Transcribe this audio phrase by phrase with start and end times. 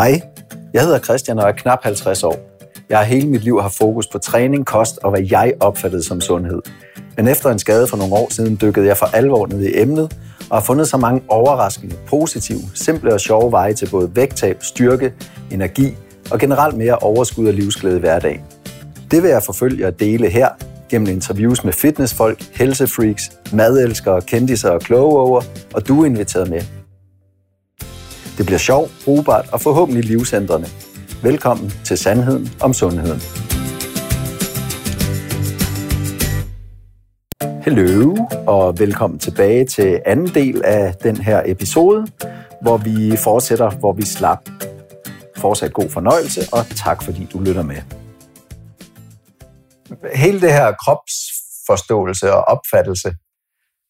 [0.00, 0.20] Hej,
[0.72, 2.36] jeg hedder Christian og er knap 50 år.
[2.88, 6.20] Jeg har hele mit liv haft fokus på træning, kost og hvad jeg opfattede som
[6.20, 6.62] sundhed.
[7.16, 10.16] Men efter en skade for nogle år siden dykkede jeg for alvor ned i emnet
[10.50, 15.12] og har fundet så mange overraskende, positive, simple og sjove veje til både vægttab, styrke,
[15.50, 15.96] energi
[16.30, 18.40] og generelt mere overskud og livsglæde i hverdagen.
[19.10, 20.48] Det vil jeg forfølge og dele her
[20.90, 25.42] gennem interviews med fitnessfolk, helsefreaks, madelskere, kendiser og kloge
[25.74, 26.79] og du er inviteret med.
[28.40, 30.68] Det bliver sjovt, brugbart og forhåbentlig livsændrende.
[31.22, 33.20] Velkommen til Sandheden om Sundheden.
[37.64, 38.16] Hello,
[38.46, 42.06] og velkommen tilbage til anden del af den her episode,
[42.62, 44.48] hvor vi fortsætter, hvor vi slap.
[45.36, 47.76] Fortsat god fornøjelse, og tak fordi du lytter med.
[50.14, 53.14] Hele det her kropsforståelse og opfattelse,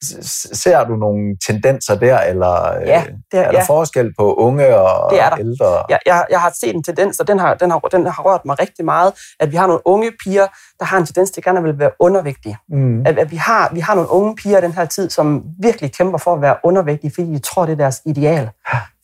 [0.03, 3.65] Ser du nogle tendenser der, eller øh, ja, det er, er der ja.
[3.65, 5.39] forskel på unge og det er der.
[5.39, 5.85] ældre?
[5.89, 8.45] Jeg, jeg, jeg har set en tendens, og den har, den, har, den har rørt
[8.45, 10.47] mig rigtig meget, at vi har nogle unge piger,
[10.79, 12.57] der har en tendens til gerne at vil være undervægtige.
[12.69, 13.07] Mm.
[13.07, 15.93] At, at vi, har, vi har nogle unge piger i den her tid, som virkelig
[15.93, 18.51] kæmper for at være undervægtige, fordi de tror, det er deres ideal.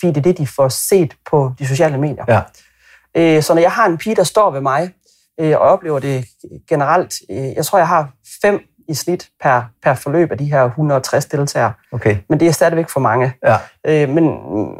[0.00, 2.24] Fordi det er det, de får set på de sociale medier.
[2.28, 2.40] Ja.
[3.16, 4.90] Øh, så når jeg har en pige, der står ved mig,
[5.40, 6.24] øh, og oplever det
[6.68, 8.10] generelt, jeg tror, jeg har
[8.42, 11.72] fem i snit per, per forløb af de her 160 deltagere.
[11.92, 12.16] Okay.
[12.28, 13.32] Men det er stadigvæk for mange.
[13.44, 13.58] Ja.
[13.86, 14.24] Øh, men,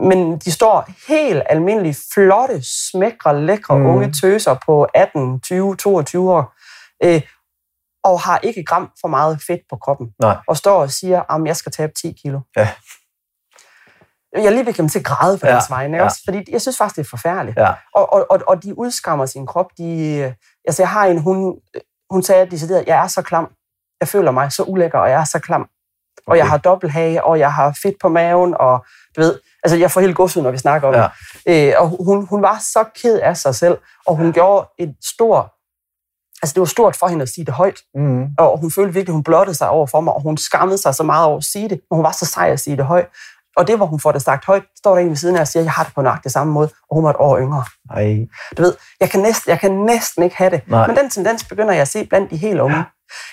[0.08, 3.86] men de står helt almindelige, flotte, smækre, lækre mm.
[3.86, 6.54] unge tøser på 18, 20, 22 år.
[7.04, 7.22] Øh,
[8.04, 10.08] og har ikke gram for meget fedt på kroppen.
[10.22, 10.36] Nej.
[10.48, 12.40] Og står og siger, at jeg skal tabe 10 kilo.
[12.56, 12.68] Ja.
[14.36, 15.52] Jeg lige ved at til at græde på ja.
[15.52, 16.04] deres vegne, ja.
[16.04, 17.58] også, fordi jeg synes faktisk, det er forfærdeligt.
[17.58, 17.72] Ja.
[17.94, 19.66] Og, og, og, og de udskammer sin krop.
[19.78, 20.34] De,
[20.64, 21.60] altså, jeg har en, hun,
[22.10, 23.50] hun sagde at jeg er så klam
[24.00, 25.60] jeg føler mig så ulækker, og jeg er så klam.
[25.60, 26.32] Okay.
[26.32, 28.84] Og jeg har dobbelthage, og jeg har fedt på maven, og
[29.16, 31.08] du ved, altså jeg får helt godset, når vi snakker om ja.
[31.46, 31.68] det.
[31.68, 35.46] Øh, og hun, hun var så ked af sig selv, og hun gjorde et stort,
[36.42, 37.78] altså det var stort for hende at sige det højt.
[37.94, 38.26] Mm.
[38.38, 41.02] Og hun følte virkelig, hun blottede sig over for mig, og hun skammede sig så
[41.02, 43.08] meget over at sige det, men hun var så sej at sige det højt.
[43.56, 45.48] Og det, hvor hun får det sagt højt, står der en ved siden af og
[45.48, 47.64] siger, at jeg har det på nøjagtig samme måde, og hun var et år yngre.
[47.90, 48.26] Ej.
[48.56, 50.62] Du ved, jeg kan, næsten, jeg kan næsten ikke have det.
[50.66, 50.86] Nej.
[50.86, 52.84] Men den tendens begynder jeg at se blandt de helt unge.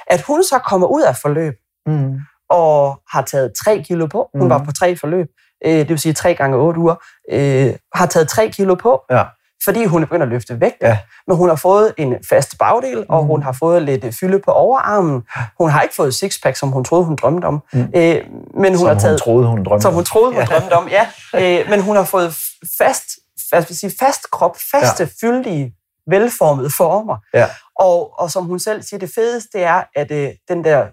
[0.07, 1.53] At hun så kommer ud af forløb,
[1.85, 2.19] mm.
[2.50, 4.29] og har taget 3 kilo på.
[4.34, 4.50] Hun mm.
[4.50, 5.28] var på tre forløb,
[5.66, 6.95] øh, det vil sige 3 gange 8 uger.
[7.31, 9.23] Øh, har taget 3 kilo på, ja.
[9.66, 10.78] fordi hun er begyndt at løfte vægt.
[10.81, 10.97] Ja.
[11.28, 13.06] Men hun har fået en fast bagdel, mm.
[13.09, 15.22] og hun har fået lidt øh, fylde på overarmen.
[15.57, 17.62] Hun har ikke fået sixpack, som hun troede, hun drømte om.
[17.73, 17.79] Mm.
[17.95, 18.22] Øh,
[18.57, 20.45] men hun som har taget, hun troede, hun drømte Som hun troede, hun ja.
[20.45, 21.07] drømte om, ja.
[21.35, 22.35] Øh, men hun har fået
[22.78, 23.03] fast,
[23.51, 25.28] altså, sige, fast krop, faste, ja.
[25.28, 25.73] fyldige
[26.07, 27.17] velformede former.
[27.33, 27.47] Ja.
[27.79, 30.87] Og, og som hun selv siger, det fedeste er, at øh, den der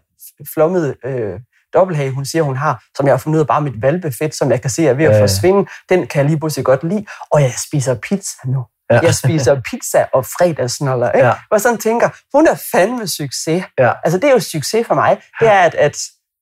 [0.54, 1.40] flommede øh,
[1.74, 4.50] dobbelthage, hun siger, hun har, som jeg har fundet ud af bare mit valbefedt, som
[4.50, 5.22] jeg kan se er ved at ja.
[5.22, 7.06] forsvinde, den kan jeg lige pludselig godt lide.
[7.30, 8.64] Og jeg spiser pizza nu.
[8.90, 9.00] Ja.
[9.02, 11.12] Jeg spiser pizza og fredagsnoller.
[11.12, 11.26] Ikke?
[11.26, 11.34] Ja.
[11.50, 13.64] Og sådan tænker, hun er fandme succes.
[13.78, 13.92] Ja.
[14.04, 15.20] Altså det er jo succes for mig.
[15.40, 15.98] Det er, at, at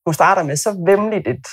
[0.06, 1.46] hun starter med så vemmeligt et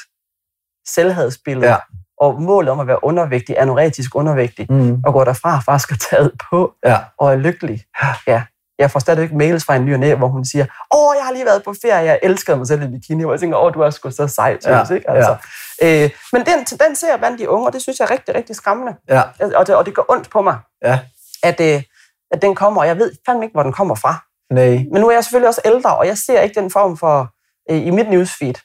[0.88, 1.72] selvhedsbillede.
[1.72, 1.78] Ja
[2.18, 5.02] og målet om at være undervægtig, anoretisk undervægtig, mm.
[5.06, 6.98] og går derfra faktisk er taget på, ja.
[7.18, 7.84] og er lykkelig.
[8.28, 8.44] Ja.
[8.80, 10.66] Jeg får stadigvæk mails fra en ny hvor hun siger,
[10.96, 13.40] åh, jeg har lige været på ferie, jeg elskede mig selv i bikini, og jeg
[13.40, 14.94] tænker, åh, du er sgu så sej, ja.
[14.94, 15.10] ikke?
[15.10, 15.36] Altså.
[15.82, 16.04] Ja.
[16.04, 18.36] Øh, men den, den ser jeg blandt de unge, og det synes jeg er rigtig,
[18.36, 18.96] rigtig skræmmende.
[19.10, 19.22] Ja.
[19.56, 21.00] Og, det, og det går ondt på mig, ja.
[21.44, 21.84] at, øh,
[22.32, 24.26] at den kommer, og jeg ved fandme ikke, hvor den kommer fra.
[24.54, 24.86] Nej.
[24.92, 27.30] Men nu er jeg selvfølgelig også ældre, og jeg ser ikke den form for,
[27.72, 28.56] øh, i mit newsfeed,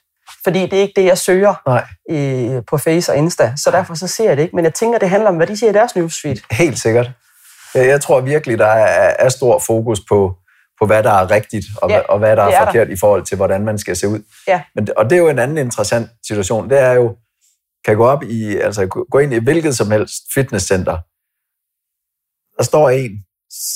[0.43, 1.87] fordi det er ikke det, jeg søger Nej.
[2.09, 3.53] I, på Face og Insta.
[3.55, 4.55] Så derfor så ser jeg det ikke.
[4.55, 6.37] Men jeg tænker, det handler om, hvad de siger i deres newsfeed.
[6.51, 7.11] Helt sikkert.
[7.75, 10.35] Jeg tror virkelig, der er, er stor fokus på,
[10.79, 12.93] på, hvad der er rigtigt, og, ja, og hvad der er, er forkert der.
[12.93, 14.19] i forhold til, hvordan man skal se ud.
[14.47, 14.61] Ja.
[14.75, 16.69] Men, og det er jo en anden interessant situation.
[16.69, 17.15] Det er jo,
[17.85, 20.97] kan gå op i, altså gå ind i hvilket som helst fitnesscenter.
[22.57, 23.11] Der står en,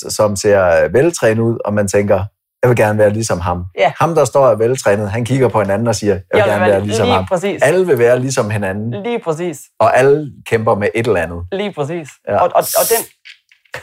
[0.08, 2.24] som ser veltrænet ud, og man tænker,
[2.66, 3.64] jeg vil gerne være ligesom ham.
[3.78, 3.92] Ja.
[3.98, 6.64] Ham, der står og veltrænet, han kigger på hinanden og siger, jeg vil jeg gerne
[6.64, 7.26] vil være ligesom ham.
[7.26, 7.62] Præcis.
[7.62, 9.02] Alle vil være ligesom hinanden.
[9.02, 9.60] Lige præcis.
[9.80, 11.46] Og alle kæmper med et eller andet.
[11.52, 12.08] Lige præcis.
[12.28, 12.36] Ja.
[12.36, 13.02] Og, og, og den...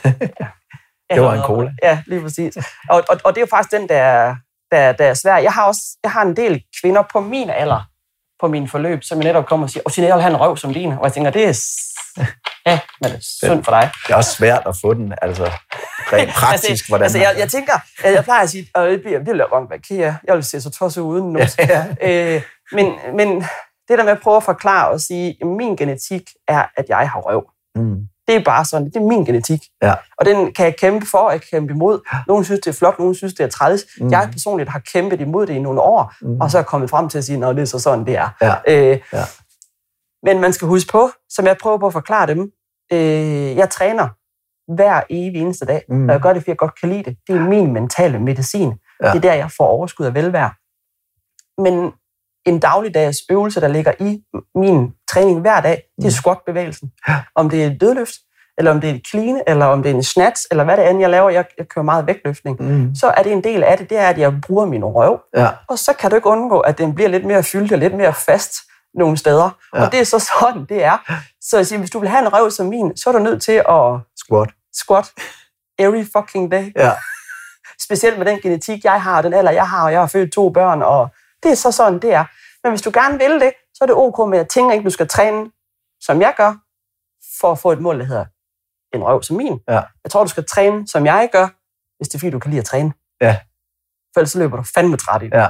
[1.14, 1.70] det var en cola.
[1.82, 2.56] Ja, lige præcis.
[2.90, 4.36] Og, og, og det er jo faktisk den, der,
[4.70, 5.36] der, der er svær.
[5.36, 7.88] Jeg har også jeg har en del kvinder på min alder,
[8.40, 10.92] på min forløb, som jeg netop kommer og siger, og have en røv som din.
[10.92, 11.52] Og jeg tænker, det er
[12.66, 13.90] Ja, men det er synd for dig.
[14.06, 15.50] Det er også svært at få den, altså
[16.12, 17.72] rent praktisk, altså, hvordan altså, jeg, jeg tænker,
[18.04, 20.44] jeg, jeg plejer at sige, at det bliver, det bliver godt hvad Kia, jeg vil
[20.44, 21.38] se så tosset uden nu.
[21.38, 21.46] Ja,
[22.00, 22.34] ja.
[22.34, 23.28] Øh, men, men
[23.88, 27.10] det der med at prøve at forklare og sige, at min genetik er, at jeg
[27.10, 27.44] har røv.
[27.76, 27.96] Mm.
[28.28, 29.60] Det er bare sådan, det er min genetik.
[29.82, 29.94] Ja.
[30.18, 32.00] Og den kan jeg kæmpe for, jeg kan kæmpe imod.
[32.26, 33.84] Nogle synes, det er flot, nogle synes, det er træls.
[34.00, 34.10] Mm.
[34.10, 36.40] Jeg personligt har kæmpet imod det i nogle år, mm.
[36.40, 38.16] og så er jeg kommet frem til at sige, at det er så sådan, det
[38.16, 38.28] er.
[38.40, 38.54] Ja.
[38.68, 39.24] Øh, ja.
[40.24, 42.52] Men man skal huske på, som jeg prøver på at forklare dem,
[42.92, 44.08] Øh, jeg træner
[44.74, 46.08] hver evig eneste dag, mm.
[46.08, 47.16] og jeg gør det, fordi jeg godt kan lide det.
[47.28, 48.72] Det er min mentale medicin.
[49.02, 49.08] Ja.
[49.08, 50.50] Det er der, jeg får overskud af velvære.
[51.62, 51.92] Men
[52.46, 54.22] en dagligdags øvelse, der ligger i
[54.54, 56.10] min træning hver dag, det er mm.
[56.10, 56.92] squat-bevægelsen.
[57.34, 58.14] Om det er et dødløft,
[58.58, 60.90] eller om det er et clean, eller om det er en snatch, eller hvad det
[60.90, 62.94] end jeg laver, jeg, jeg kører meget vægtløftning, mm.
[62.94, 65.48] så er det en del af det, det er, at jeg bruger min røv, ja.
[65.68, 68.12] og så kan du ikke undgå, at den bliver lidt mere fyldt og lidt mere
[68.14, 68.54] fast
[68.94, 69.50] nogle steder.
[69.74, 69.84] Ja.
[69.84, 70.98] Og det er så sådan, det er.
[71.40, 73.42] Så jeg siger, hvis du vil have en røv som min, så er du nødt
[73.42, 74.00] til at...
[74.16, 74.50] Squat.
[74.72, 75.12] Squat.
[75.78, 76.72] Every fucking day.
[76.76, 76.92] Ja.
[77.86, 80.32] Specielt med den genetik, jeg har, og den alder, jeg har, og jeg har født
[80.32, 81.08] to børn, og
[81.42, 82.24] det er så sådan, det er.
[82.62, 84.84] Men hvis du gerne vil det, så er det ok med, at jeg tænker ikke,
[84.84, 85.50] du skal træne,
[86.00, 86.54] som jeg gør,
[87.40, 88.24] for at få et mål, der hedder
[88.94, 89.60] en røv som min.
[89.68, 89.82] Ja.
[90.04, 91.48] Jeg tror, du skal træne, som jeg gør,
[91.96, 92.92] hvis det er fordi, du kan lide at træne.
[93.20, 93.36] Ja.
[94.12, 95.36] For ellers så løber du fandme træt i det.
[95.36, 95.48] Ja.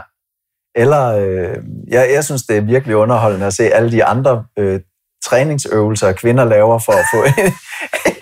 [0.75, 1.57] Eller, øh,
[1.89, 4.81] jeg, jeg synes, det er virkelig underholdende at se alle de andre øh,
[5.25, 7.53] træningsøvelser, kvinder laver for at få en,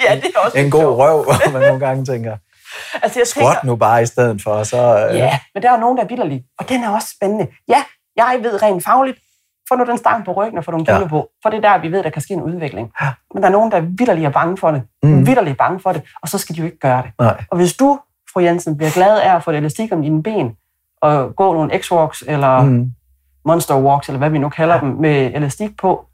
[0.08, 0.96] ja, det er også en god sjov.
[0.96, 2.36] røv, hvor man nogle gange tænker,
[3.02, 4.62] altså, jeg squat tænker, nu bare i stedet for.
[4.62, 5.16] Så, øh.
[5.16, 7.46] Ja, men der er jo nogen, der er vilderlige, og den er også spændende.
[7.68, 7.84] Ja,
[8.16, 9.18] jeg ved rent fagligt,
[9.68, 11.06] få nu den stang på ryggen og få nogle kilo ja.
[11.06, 12.92] på, for det er der, vi ved, der kan ske en udvikling.
[13.02, 13.08] Ja.
[13.34, 14.82] Men der er nogen, der er vidderligt er bange for det.
[15.02, 15.26] Mm.
[15.26, 17.10] Vidderligt bange for det, og så skal de jo ikke gøre det.
[17.18, 17.44] Nej.
[17.50, 17.98] Og hvis du,
[18.32, 20.56] fru Jensen, bliver glad af at få et elastik om dine ben,
[21.02, 22.92] og gå nogle X-walks, eller mm.
[23.44, 24.80] monster walks, eller hvad vi nu kalder ja.
[24.80, 26.06] dem, med elastik på,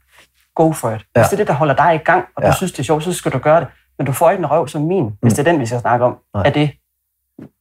[0.55, 1.05] go for it.
[1.15, 1.21] Ja.
[1.21, 2.47] Hvis det er det, der holder dig i gang, og ja.
[2.49, 3.67] du synes, det er sjovt, så skal du gøre det.
[3.97, 5.11] Men du får ikke en røv som min, mm.
[5.21, 6.17] hvis det er den, vi skal snakke om.
[6.33, 6.43] Nej.
[6.45, 6.71] Er det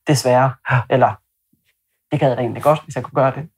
[0.07, 0.53] desværre?
[0.71, 0.81] Ja.
[0.91, 1.13] Eller
[2.13, 3.43] det gad jeg da egentlig godt, hvis jeg kunne gøre det.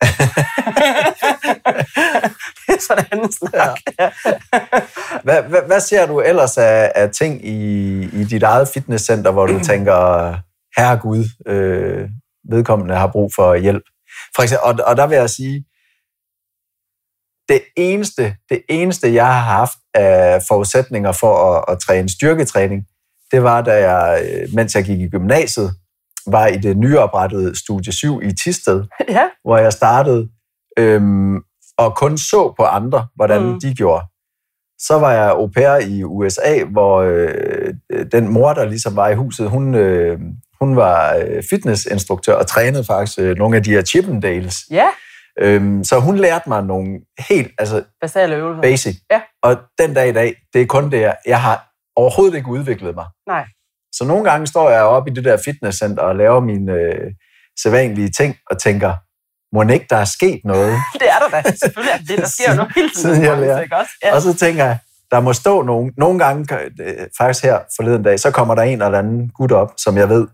[2.66, 3.78] det er sådan en snak.
[3.98, 4.10] Ja.
[5.22, 9.46] hvad, hvad, hvad ser du ellers af, af ting i, i dit eget fitnesscenter, hvor
[9.46, 10.34] du tænker,
[10.76, 12.08] herre Gud, øh,
[12.50, 13.82] vedkommende har brug for hjælp?
[14.36, 15.64] For eksempel, og, og der vil jeg sige,
[17.48, 22.86] det eneste, det eneste, jeg har haft af forudsætninger for at, at træne styrketræning,
[23.32, 25.70] det var, da jeg, øh, mens jeg gik i gymnasiet,
[26.26, 29.28] var i det nyoprettede Studie 7 i Tisted, ja.
[29.44, 30.28] hvor jeg startede,
[30.78, 31.36] øhm,
[31.78, 33.60] og kun så på andre, hvordan mm.
[33.60, 34.04] de gjorde.
[34.78, 37.74] Så var jeg au pair i USA, hvor øh,
[38.12, 40.18] den mor, der ligesom var i huset, hun, øh,
[40.60, 44.56] hun var øh, fitnessinstruktør og trænede faktisk øh, nogle af de her Chippendales.
[44.70, 44.86] Ja.
[45.38, 48.62] Øhm, så hun lærte mig nogle helt, altså Basale øvelser.
[48.62, 48.96] basic.
[49.10, 49.20] Ja.
[49.42, 51.66] Og den dag i dag, det er kun det, jeg har
[51.96, 53.06] overhovedet ikke udviklet mig.
[53.26, 53.44] Nej.
[53.92, 57.10] Så nogle gange står jeg oppe i det der fitnesscenter og laver mine øh,
[57.62, 58.94] sædvanlige ting og tænker,
[59.54, 60.76] må ikke der er sket noget?
[61.00, 61.50] det er der da.
[61.50, 63.14] Selvfølgelig er det, der sker noget hele tiden.
[63.14, 63.66] Siden jeg lærer.
[63.72, 63.92] Også?
[64.04, 64.14] Ja.
[64.14, 64.78] Og så tænker jeg,
[65.10, 65.92] der må stå nogen.
[65.96, 69.72] Nogle gange, øh, faktisk her forleden dag, så kommer der en eller anden gut op,
[69.76, 70.26] som jeg ved,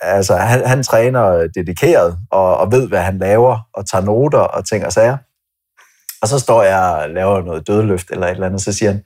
[0.00, 4.68] altså, han, han træner dedikeret og, og ved, hvad han laver, og tager noter og
[4.68, 5.16] ting og sager.
[6.22, 9.02] Og så står jeg og laver noget dødløft eller et eller andet, så siger han,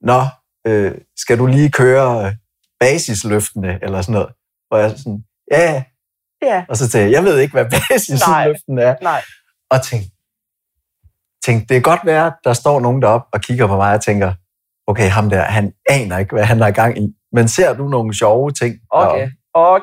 [0.00, 0.24] Nå,
[0.66, 2.34] øh, skal du lige køre
[2.80, 4.28] basisløftene, eller sådan noget?
[4.70, 5.82] Og jeg sådan, ja,
[6.42, 6.64] ja.
[6.68, 8.94] Og så tænkte jeg, jeg ved ikke, hvad basisløften er.
[9.02, 9.22] Nej.
[9.70, 10.10] Og tænkte,
[11.44, 14.34] tænkte, det er godt være, der står nogen deroppe og kigger på mig og tænker,
[14.86, 17.14] okay, ham der, han aner ikke, hvad han er i gang i.
[17.32, 18.76] Men ser du nogle sjove ting?
[18.90, 19.30] Okay, og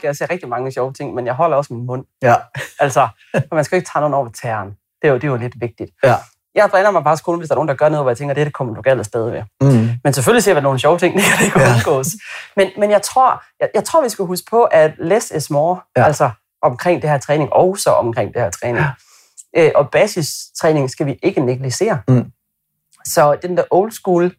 [0.04, 2.06] jeg ser rigtig mange sjove ting, men jeg holder også min mund.
[2.22, 2.36] Ja.
[2.80, 3.08] altså,
[3.52, 4.68] man skal ikke tage nogen over tæren.
[5.02, 5.92] Det er jo, det er jo lidt vigtigt.
[6.04, 6.16] Ja.
[6.56, 8.36] Jeg træner mig faktisk kun, hvis der er nogen, der gør noget, hvor jeg tænker,
[8.36, 9.44] det, det kommer du galt afsted ved.
[9.62, 9.90] Mm.
[10.04, 11.74] Men selvfølgelig ser vi nogle sjove ting, det kan ikke ja.
[11.74, 12.08] undgås.
[12.56, 15.80] Men, men jeg, tror, jeg, jeg tror, vi skal huske på, at less is more,
[15.98, 16.04] ja.
[16.04, 16.30] altså
[16.62, 18.86] omkring det her træning, og så omkring det her træning.
[19.56, 19.66] Ja.
[19.66, 22.02] Øh, og basistræning skal vi ikke negligere.
[22.08, 22.32] Mm.
[23.06, 24.32] Så den der old school,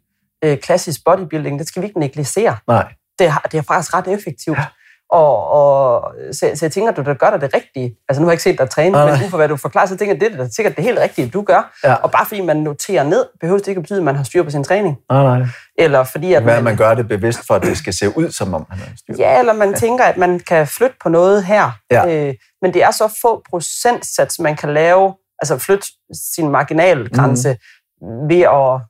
[0.45, 2.57] øh, klassisk bodybuilding, det skal vi ikke negligere.
[2.69, 2.93] Nej.
[3.19, 4.59] Det, er, det er faktisk ret effektivt.
[4.59, 4.65] Ja.
[5.11, 7.97] Og, og så, så jeg tænker, at du der gør dig det rigtige.
[8.09, 9.87] Altså nu har jeg ikke set dig træne, ah, men ud for hvad du forklarer,
[9.87, 11.75] så tænker jeg, at det er sikkert det helt rigtige, du gør.
[11.85, 11.95] Ja.
[11.95, 14.43] Og bare fordi man noterer ned, behøver det ikke at betyde, at man har styr
[14.43, 14.97] på sin træning.
[15.11, 15.47] Ah, nej.
[15.79, 18.55] Eller fordi, at man, man gør det bevidst for, at det skal se ud, som
[18.55, 19.77] om man har styr Ja, eller man ja.
[19.77, 21.71] tænker, at man kan flytte på noget her.
[21.91, 22.27] Ja.
[22.29, 25.87] Øh, men det er så få procentsats, man kan lave, altså flytte
[26.35, 27.57] sin marginalgrænse
[28.03, 28.29] mm.
[28.29, 28.81] ved at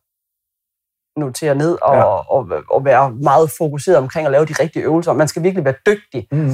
[1.16, 2.02] notere ned og, ja.
[2.02, 5.12] og, og være meget fokuseret omkring at lave de rigtige øvelser.
[5.12, 6.50] Man skal virkelig være dygtig mm.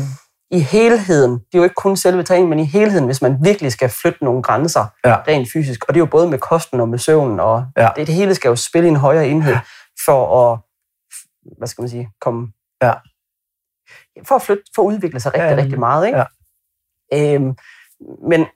[0.51, 1.33] i helheden.
[1.33, 4.25] Det er jo ikke kun selve træningen, men i helheden, hvis man virkelig skal flytte
[4.25, 5.17] nogle grænser ja.
[5.29, 5.85] rent fysisk.
[5.89, 7.89] Og det er jo både med kosten og med søvnen, og ja.
[7.97, 9.57] det, det hele skal jo spille i en højere enhed
[10.05, 10.59] for at,
[11.59, 12.53] hvad skal man sige, komme...
[12.83, 12.93] Ja.
[14.25, 16.07] For at flytte, for at udvikle sig rigtig, ja, rigtig meget.
[16.07, 16.19] Ikke?
[17.13, 17.35] Ja.
[17.35, 17.57] Øhm,
[18.29, 18.47] men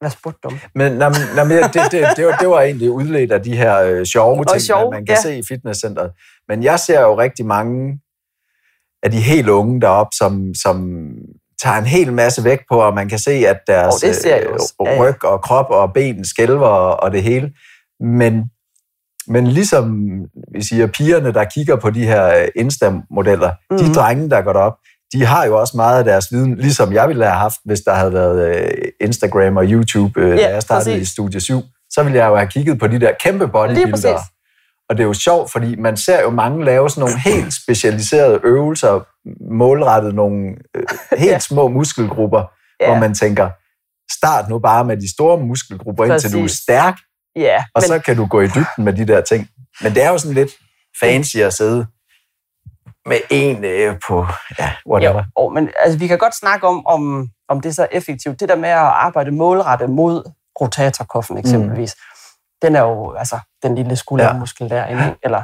[0.00, 3.32] hvad spurgte du Men, nej, nej, det, det, det, det, var, det var egentlig udledt
[3.32, 5.22] af de her øh, sjove ting, sjov, man kan ja.
[5.22, 6.10] se i fitnesscenteret.
[6.48, 8.00] Men jeg ser jo rigtig mange
[9.02, 11.08] af de helt unge deroppe, som, som
[11.62, 14.38] tager en hel masse vægt på, og man kan se, at deres oh, det ser
[14.40, 17.52] øh, ryg og krop og ben skælver og, og det hele.
[18.00, 18.44] Men
[19.30, 19.86] Men ligesom
[20.54, 23.78] vi siger, pigerne, der kigger på de her øh, Insta-modeller, mm.
[23.78, 24.76] de drenge, der går op,
[25.12, 27.94] de har jo også meget af deres viden, ligesom jeg ville have haft, hvis der
[27.94, 31.08] havde været øh, Instagram og YouTube, øh, ja, da jeg startede præcis.
[31.08, 31.62] i Studie 7.
[31.90, 34.20] Så ville jeg jo have kigget på de der kæmpe bodybuildere.
[34.88, 38.40] Og det er jo sjovt, fordi man ser jo mange lave sådan nogle helt specialiserede
[38.44, 39.00] øvelser,
[39.54, 40.82] målrettet nogle øh,
[41.18, 41.38] helt ja.
[41.38, 42.44] små muskelgrupper,
[42.80, 42.86] ja.
[42.86, 43.50] hvor man tænker,
[44.12, 46.24] start nu bare med de store muskelgrupper, Præcis.
[46.24, 46.94] indtil du er stærk,
[47.36, 47.88] ja, og men...
[47.88, 49.48] så kan du gå i dybden med de der ting.
[49.80, 50.50] Men det er jo sådan lidt
[51.00, 51.86] fancy at sidde
[53.08, 54.26] med en øh, på,
[54.58, 55.24] ja, whatever.
[55.40, 58.40] Jo, men altså, vi kan godt snakke om, om, om det er så effektivt.
[58.40, 62.58] Det der med at arbejde målrettet mod rotatorkoffen eksempelvis, mm.
[62.62, 64.76] den er jo altså den lille skuldermuskel ja.
[64.76, 65.42] derinde, eller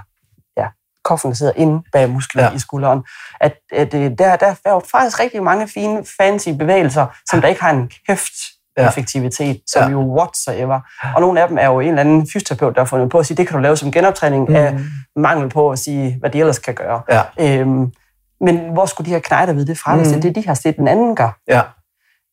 [0.56, 0.66] ja,
[1.04, 2.52] koffen sidder inde bag musklen ja.
[2.52, 3.04] i skulderen.
[3.40, 7.48] At, at øh, der, der er jo faktisk rigtig mange fine, fancy bevægelser, som der
[7.48, 8.34] ikke har en kæft
[8.78, 8.88] ja.
[8.88, 9.88] effektivitet, som ja.
[9.88, 10.80] jo whatsoever.
[11.14, 13.26] Og nogle af dem er jo en eller anden fysioterapeut, der har fundet på at
[13.26, 14.56] sige, det kan du lave som genoptræning mm.
[14.56, 14.74] af
[15.16, 17.02] mangel på at sige, hvad de ellers kan gøre.
[17.10, 17.22] Ja.
[17.60, 17.92] Øhm,
[18.40, 20.14] men hvor skulle de her knejder vide det fra, hvis mm.
[20.14, 21.38] det er det, de har set den anden gør?
[21.48, 21.62] Ja.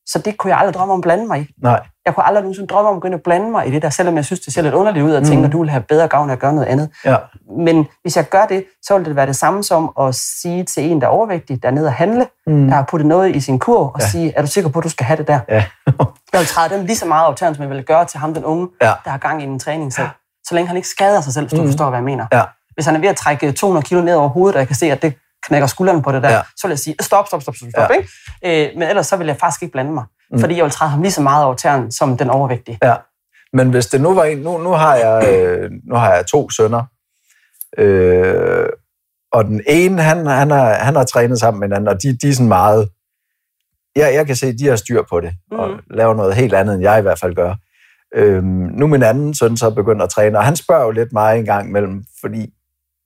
[0.05, 1.48] Så det kunne jeg aldrig drømme om at blande mig i.
[1.63, 1.81] Nej.
[2.05, 4.15] Jeg kunne aldrig nogensinde drømme om at begynde at blande mig i det der, selvom
[4.15, 5.45] jeg synes, det ser lidt underligt ud at tænke, mm.
[5.45, 6.89] at du vil have bedre gavn af at gøre noget andet.
[7.05, 7.17] Ja.
[7.57, 10.91] Men hvis jeg gør det, så vil det være det samme som at sige til
[10.91, 12.67] en, der er overvægtig, der er nede at handle, mm.
[12.67, 14.07] der har puttet noget i sin kur, og ja.
[14.07, 15.39] sige, er du sikker på, at du skal have det der?
[15.50, 15.65] Ja.
[16.33, 18.45] jeg vil træde dem lige så meget optaget, som jeg vil gøre til ham, den
[18.45, 18.93] unge, ja.
[19.05, 20.07] der har gang i en træning selv.
[20.43, 21.67] Så længe han ikke skader sig selv, hvis du mm.
[21.67, 22.27] forstår, hvad jeg mener.
[22.33, 22.43] Ja.
[22.73, 24.91] Hvis han er ved at trække 200 kilo ned over hovedet, og jeg kan se,
[24.91, 25.13] at det
[25.47, 26.41] knækker skulderen på det der, ja.
[26.57, 27.95] så vil jeg sige, stop, stop, stop, stop, stop ja.
[27.95, 28.71] ikke?
[28.71, 30.39] Øh, men ellers så vil jeg faktisk ikke blande mig, mm.
[30.39, 32.77] fordi jeg vil træde ham lige så meget over tæren som den overvægtige.
[32.83, 32.95] Ja.
[33.53, 36.50] Men hvis det nu var en, nu, nu, har, jeg, øh, nu har jeg to
[36.50, 36.83] sønner,
[37.77, 38.69] øh,
[39.33, 42.17] og den ene, han, han, har, han har trænet sammen med en anden, og de,
[42.17, 42.89] de er sådan meget,
[43.95, 45.60] jeg, jeg kan se, at de har styr på det, mm.
[45.60, 47.55] og laver noget helt andet, end jeg i hvert fald gør.
[48.15, 51.39] Øhm, nu min anden søn så begyndt at træne, og han spørger jo lidt mig
[51.39, 52.53] en gang imellem, fordi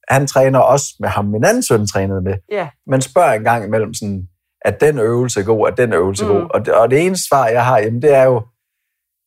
[0.09, 2.33] han træner også med ham, min anden søn trænede med.
[2.53, 2.67] Yeah.
[2.87, 4.27] Men spørger en gang imellem sådan,
[4.61, 6.31] at den øvelse god, at den øvelse mm.
[6.31, 6.47] god.
[6.49, 8.41] Og det, og det eneste svar, jeg har, jamen, det er jo,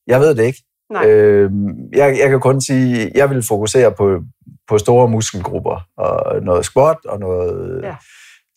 [0.06, 0.62] jeg ved det ikke.
[0.92, 1.06] Nej.
[1.06, 1.50] Øh,
[1.94, 4.20] jeg, jeg kan kun sige, jeg vil fokusere på,
[4.68, 7.96] på store muskelgrupper, og noget squat, og noget ja.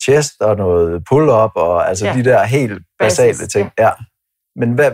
[0.04, 2.14] Chest, og noget pull-up, og altså ja.
[2.14, 3.70] de der helt basale Basis, ting.
[3.78, 3.84] Ja.
[3.84, 3.90] ja.
[4.56, 4.90] Men hvad,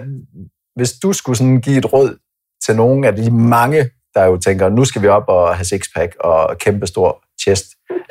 [0.77, 2.19] hvis du skulle sådan give et råd
[2.67, 6.17] til nogle af de mange der jo tænker, nu skal vi op og have sixpack
[6.21, 7.65] og kæmpe stor chest.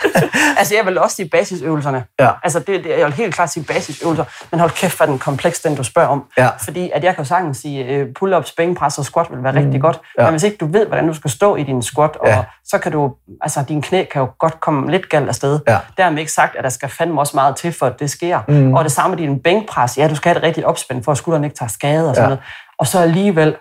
[0.59, 2.03] altså jeg vil også sige basisøvelserne.
[2.19, 2.31] Ja.
[2.43, 5.61] Altså det, det, jeg vil helt klart sige basisøvelser, men hold kæft, hvad den kompleks,
[5.61, 6.23] den du spørger om.
[6.37, 6.49] Ja.
[6.63, 9.57] Fordi at jeg kan jo sagtens sige, uh, pull-ups, bænkpres og squat vil være mm.
[9.57, 10.01] rigtig godt.
[10.19, 10.23] Ja.
[10.23, 12.43] Men hvis ikke du ved, hvordan du skal stå i din squat, og ja.
[12.65, 15.59] så kan du, altså din knæ kan jo godt komme lidt galt afsted.
[15.67, 15.79] Ja.
[15.97, 18.39] Dermed ikke sagt, at der skal fandme også meget til, for at det sker.
[18.47, 18.73] Mm.
[18.73, 19.97] Og det samme med din bænkpres.
[19.97, 22.29] Ja, du skal have det rigtigt opspændt, for at skulderen ikke tager skade og sådan
[22.29, 22.35] ja.
[22.35, 22.43] noget.
[22.79, 23.55] Og så alligevel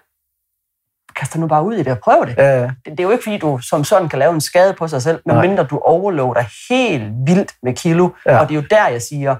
[1.17, 2.37] kast dig nu bare ud i det og prøv det.
[2.37, 2.63] Ja, ja.
[2.63, 2.85] det.
[2.85, 5.23] Det er jo ikke, fordi du som sådan kan lave en skade på sig selv,
[5.27, 8.11] medmindre du overloader helt vildt med kilo.
[8.27, 8.39] Ja.
[8.39, 9.37] Og det er jo der, jeg siger,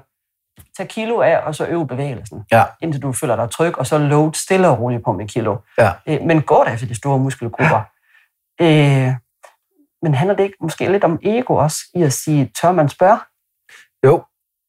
[0.77, 2.65] tag kilo af, og så øv bevægelsen, ja.
[2.81, 5.57] indtil du føler dig tryg, og så load stille og roligt på med kilo.
[5.79, 5.93] Ja.
[6.07, 7.81] Øh, men gå da efter de store muskelgrupper.
[8.61, 9.07] Ja.
[9.09, 9.15] Øh,
[10.03, 13.19] men handler det ikke måske lidt om ego også, i at sige, tør man spørge?
[14.05, 14.25] Jo,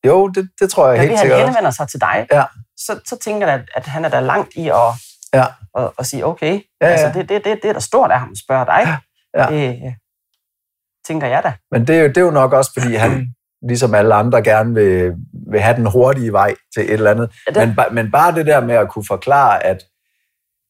[0.05, 1.37] jo det, det tror jeg ja, helt sikkert.
[1.37, 2.43] Når han henvender sig til dig, ja.
[2.77, 4.75] så, så tænker jeg, at, at han er der langt i at
[5.33, 5.45] ja.
[5.77, 6.93] Og, og sige, okay, ja, ja.
[6.93, 8.97] altså det, det, det, det er der stort af ham at spørge dig.
[9.37, 9.47] Ja.
[9.49, 9.93] Det
[11.07, 11.53] tænker jeg da.
[11.71, 13.27] Men det er, jo, det er jo nok også, fordi han,
[13.67, 15.13] ligesom alle andre, gerne vil,
[15.51, 17.31] vil have den hurtige vej til et eller andet.
[17.47, 17.67] Ja, det...
[17.67, 19.83] men, men bare det der med at kunne forklare, at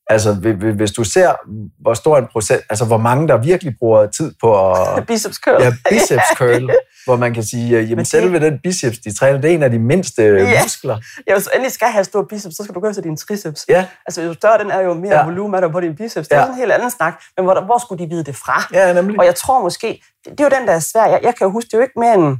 [0.09, 0.33] Altså,
[0.75, 1.33] hvis du ser,
[1.81, 5.05] hvor stor en procent, altså hvor mange, der virkelig bruger tid på at...
[5.07, 5.63] biceps curl.
[5.63, 6.69] Ja, biceps curl.
[7.07, 9.71] hvor man kan sige, at jamen, selve den biceps, de træner, det er en af
[9.71, 10.63] de mindste ja.
[10.63, 10.97] muskler.
[11.27, 13.65] Ja, hvis du endelig skal have stor biceps, så skal du gå til din triceps.
[13.69, 13.85] Ja.
[14.05, 15.25] Altså, jo større den er, jo mere ja.
[15.25, 16.27] volumen er der på din biceps.
[16.27, 16.47] Det er ja.
[16.47, 17.13] en helt anden snak.
[17.37, 18.67] Men hvor, hvor skulle de vide det fra?
[18.73, 19.19] Ja, nemlig.
[19.19, 19.87] Og jeg tror måske,
[20.25, 21.05] det, det er jo den, der er svær.
[21.05, 22.37] Jeg, jeg kan jo huske, det er jo ikke mere end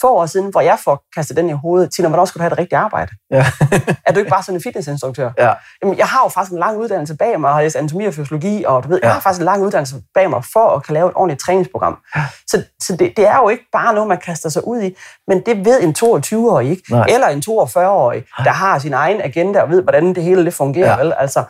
[0.00, 2.52] få år siden, hvor jeg får kastet den i hovedet, Tina, hvornår skal du have
[2.52, 3.12] et rigtigt arbejde?
[3.30, 3.46] Ja.
[4.06, 5.30] er du ikke bare sådan en fitnessinstruktør?
[5.38, 5.52] Ja.
[5.82, 8.14] Jamen, jeg har jo faktisk en lang uddannelse bag mig, og har læst anatomi og
[8.14, 9.06] fysiologi, og du ved, ja.
[9.06, 11.98] jeg har faktisk en lang uddannelse bag mig for at kan lave et ordentligt træningsprogram.
[12.16, 12.24] Ja.
[12.46, 15.42] Så, så det, det, er jo ikke bare noget, man kaster sig ud i, men
[15.46, 17.06] det ved en 22-årig ikke, Nej.
[17.10, 20.90] eller en 42-årig, der har sin egen agenda og ved, hvordan det hele det fungerer.
[20.90, 20.96] Ja.
[20.96, 21.14] Vel?
[21.16, 21.44] Altså,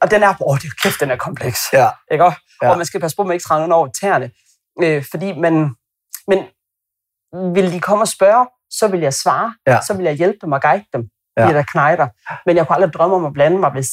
[0.00, 1.60] og den er, åh, det kæft, den er kompleks.
[1.72, 1.88] Ja.
[2.10, 2.24] Ikke?
[2.62, 2.70] Ja.
[2.70, 4.30] Og man skal passe på, at man ikke træder nogen over tæerne.
[4.82, 5.74] Øh, fordi man,
[6.28, 6.38] men
[7.54, 9.80] vil de komme og spørge, så vil jeg svare, ja.
[9.86, 11.48] så vil jeg hjælpe dem og guide dem, ja.
[11.48, 12.08] de der knejder.
[12.46, 13.90] Men jeg kunne aldrig drømme om at blande mig, hvis,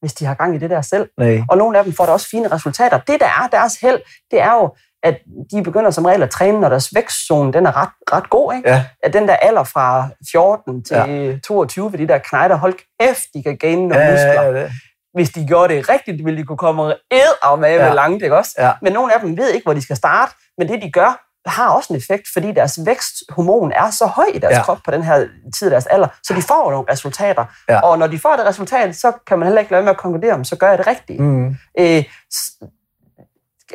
[0.00, 1.08] hvis de har gang i det der selv.
[1.18, 1.42] Nej.
[1.48, 2.98] Og nogle af dem får da også fine resultater.
[2.98, 4.00] Det, der er deres held,
[4.30, 5.18] det er jo, at
[5.52, 8.54] de begynder som regel at træne, når deres vækstzone den er ret, ret god.
[8.54, 8.70] Ikke?
[8.70, 8.84] Ja.
[9.02, 11.38] At den der alder fra 14 til ja.
[11.38, 14.42] 22 ved de der knejder, hold kæft, de kan gaine nogle ja, muskler.
[14.42, 14.70] Ja, ja,
[15.16, 17.94] hvis de gjorde det rigtigt, ville de kunne komme ed og med ja.
[17.94, 18.54] langt, ikke også?
[18.58, 18.72] Ja.
[18.82, 21.68] Men nogle af dem ved ikke, hvor de skal starte, men det de gør, har
[21.68, 24.62] også en effekt, fordi deres væksthormon er så høj i deres ja.
[24.62, 27.44] krop på den her tid af deres alder, så de får nogle resultater.
[27.68, 27.80] Ja.
[27.80, 30.34] Og når de får det resultat, så kan man heller ikke lade med at konkludere,
[30.34, 31.20] om så gør jeg det rigtigt.
[31.20, 31.56] Mm.
[31.78, 32.04] Øh,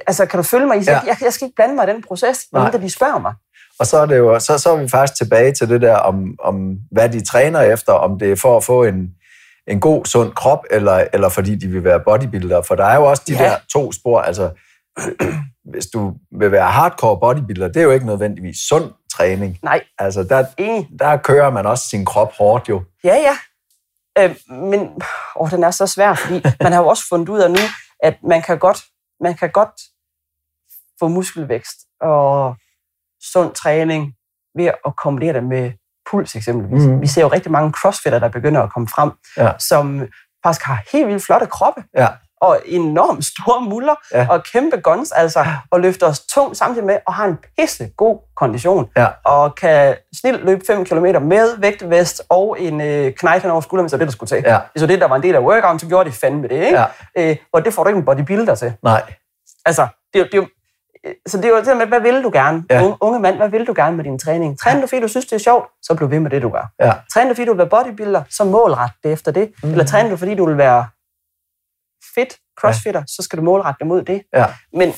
[0.08, 0.82] altså, kan du følge mig?
[0.88, 1.00] Ja.
[1.06, 3.34] Jeg, jeg skal ikke blande mig i den proces, når de spørger mig.
[3.80, 6.36] Og så er, det jo, så, så er vi faktisk tilbage til det der om,
[6.44, 9.10] om, hvad de træner efter, om det er for at få en,
[9.68, 12.62] en god, sund krop, eller, eller fordi de vil være bodybuilder.
[12.62, 13.44] For der er jo også de ja.
[13.44, 14.22] der to spor.
[14.22, 14.52] Altså,
[15.72, 19.60] hvis du vil være hardcore bodybuilder, det er jo ikke nødvendigvis sund træning.
[19.64, 19.84] Nej.
[19.98, 20.46] Altså, der,
[21.00, 22.84] der kører man også sin krop hårdt jo.
[23.04, 23.38] Ja, ja.
[24.18, 25.02] Øh, men
[25.36, 27.62] åh, den er så svær, fordi man har jo også fundet ud af nu,
[28.04, 28.78] at man kan godt,
[29.20, 29.82] man kan godt
[31.00, 32.56] få muskelvækst og
[33.22, 34.14] sund træning
[34.56, 35.72] ved at kombinere det med
[36.12, 36.86] puls eksempelvis.
[36.86, 37.02] Mm.
[37.02, 39.52] Vi ser jo rigtig mange crossfitter, der begynder at komme frem, ja.
[39.60, 40.02] som
[40.44, 41.84] faktisk har helt vildt flotte kroppe.
[41.98, 42.08] Ja.
[42.42, 44.28] Og enormt store muller ja.
[44.30, 48.20] og kæmpe guns, altså, og løfter os tungt samtidig med, og har en pisse god
[48.36, 48.90] kondition.
[48.98, 49.08] Ja.
[49.26, 53.92] Og kan snilt løbe 5 km med vægtvest og en øh, knejt over skulderen, hvis
[53.92, 54.44] det der skulle til.
[54.46, 54.60] Ja.
[54.76, 56.80] Så det, der var en del af workouten, så gjorde de fandme det, ikke?
[57.16, 57.30] Ja.
[57.30, 58.74] Øh, og det får du ikke en bodybuilder til.
[58.84, 59.02] Nej.
[59.66, 60.48] Altså, det, det,
[61.28, 62.64] så det er jo det med, hvad vil du gerne?
[62.70, 62.84] Ja.
[62.84, 64.60] Unge, unge mand, hvad vil du gerne med din træning?
[64.60, 66.72] Træner du, fordi du synes, det er sjovt, så bliv ved med det, du gør.
[66.80, 66.94] Ja.
[67.14, 69.52] Træner du, fordi du vil være bodybuilder, så målret det efter det.
[69.64, 69.72] Mm.
[69.72, 70.88] Eller træner du, fordi du vil være
[72.16, 73.06] fit, crossfitter, ja.
[73.08, 74.24] så skal du målrette det mod det.
[74.34, 74.46] Ja.
[74.74, 74.94] Men,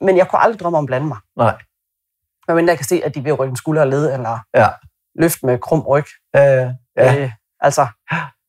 [0.00, 1.18] men jeg kunne aldrig drømme om at blande mig.
[1.36, 1.54] Nej.
[2.48, 4.68] Men jeg kan se, at de vil rykke en skulder og led, eller ja.
[5.14, 6.04] løft med krum ryg.
[6.34, 6.72] Ja, ja.
[6.96, 7.22] ja.
[7.22, 7.86] Øh, altså,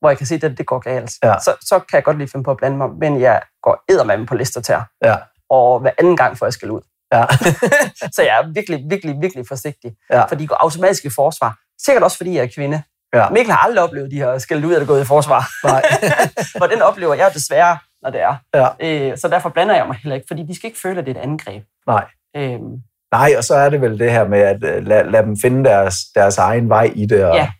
[0.00, 1.12] hvor jeg kan se, at det, det går galt.
[1.22, 1.34] Ja.
[1.38, 4.26] Så, så kan jeg godt lige finde på at blande mig, men jeg går eddermame
[4.26, 5.16] på lister til Ja.
[5.50, 6.80] Og hver anden gang får jeg skal ud.
[7.16, 7.24] Ja.
[8.16, 9.90] så jeg er virkelig, virkelig, virkelig forsigtig.
[10.10, 10.24] Ja.
[10.24, 11.56] For de går automatisk i forsvar.
[11.84, 12.82] Sikkert også, fordi jeg er kvinde.
[13.14, 13.30] Ja.
[13.30, 15.50] Mikkel har aldrig oplevet de her skældt ud, at gået i forsvar.
[15.64, 15.82] Nej.
[16.58, 18.36] For den oplever jeg desværre, når det er.
[18.54, 18.68] Ja.
[19.10, 21.16] Øh, så derfor blander jeg mig heller ikke, fordi de skal ikke føle, at det
[21.16, 21.62] er et angreb.
[21.86, 22.04] Nej.
[22.36, 22.72] Øhm,
[23.12, 25.64] Nej, og så er det vel det her med at uh, lade lad dem finde
[25.64, 27.24] deres, deres egen vej i det.
[27.24, 27.50] Og, ja.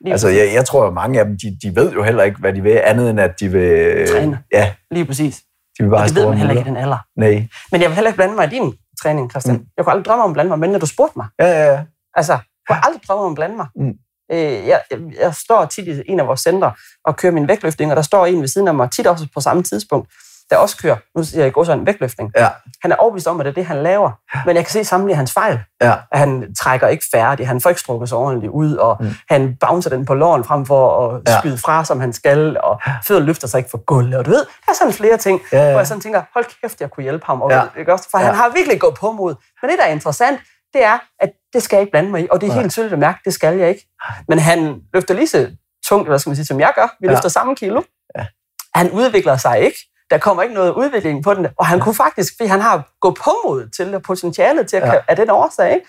[0.00, 2.40] Lige altså, jeg, jeg tror, at mange af dem, de, de ved jo heller ikke,
[2.40, 4.08] hvad de vil, andet end at de vil...
[4.08, 4.38] Træne.
[4.52, 5.36] Ja, Lige præcis.
[5.78, 6.98] de vil bare Og det ved man heller ikke i den alder.
[7.16, 7.48] Nej.
[7.72, 9.56] Men jeg vil heller ikke blande mig i din træning, Christian.
[9.56, 9.66] Mm.
[9.76, 11.26] Jeg kunne aldrig drømme om at blande mig, men når du spurgte mig.
[11.38, 11.84] Ja, ja, ja.
[12.14, 13.66] Altså, jeg kunne aldrig drømme om at blande mig.
[13.76, 13.94] Mm.
[14.32, 16.72] Øh, jeg, jeg, jeg står tit i en af vores centre
[17.04, 19.40] og kører min vægtløftning, og der står en ved siden af mig, tit også på
[19.40, 20.08] samme tidspunkt,
[20.50, 22.32] der også kører, nu siger jeg også en vægtløftning.
[22.36, 22.48] Ja.
[22.82, 24.10] Han er overbevist om, at det er det, han laver.
[24.46, 25.60] Men jeg kan se sammenlignet hans fejl.
[25.82, 25.94] Ja.
[26.12, 29.10] At han trækker ikke færdig, han får ikke strukket sig ordentligt ud, og Mm.
[29.30, 31.38] han bouncer den på låren frem for at Ja.
[31.38, 34.14] skyde fra, som han skal, og fødderne løfter sig ikke for gulvet.
[34.18, 35.70] Og du ved, der er sådan flere ting, Ja, ja.
[35.70, 37.42] hvor jeg sådan tænker, hold kæft, jeg kunne hjælpe ham.
[37.42, 37.62] Og, Ja.
[37.78, 38.08] ikke også?
[38.10, 38.24] For Ja.
[38.24, 39.34] han har virkelig gået på mod.
[39.62, 40.40] Men det, der er interessant,
[40.74, 42.60] det er, at det skal jeg ikke blande mig i, og det er Nej.
[42.60, 43.86] helt tydeligt at mærke, det skal jeg ikke.
[44.28, 45.50] Men han løfter lige så
[45.88, 46.96] tungt, eller skal man sige, som jeg gør.
[47.00, 47.12] Vi Ja.
[47.12, 47.82] løfter samme kilo.
[48.18, 48.26] Ja.
[48.74, 49.78] Han udvikler sig ikke.
[50.10, 51.46] Der kommer ikke noget udvikling på den.
[51.58, 54.88] Og han kunne faktisk, fordi han har gået på mod til det, potentialet til at
[54.88, 55.00] Ja.
[55.08, 55.74] af den årsag.
[55.74, 55.86] Ikke?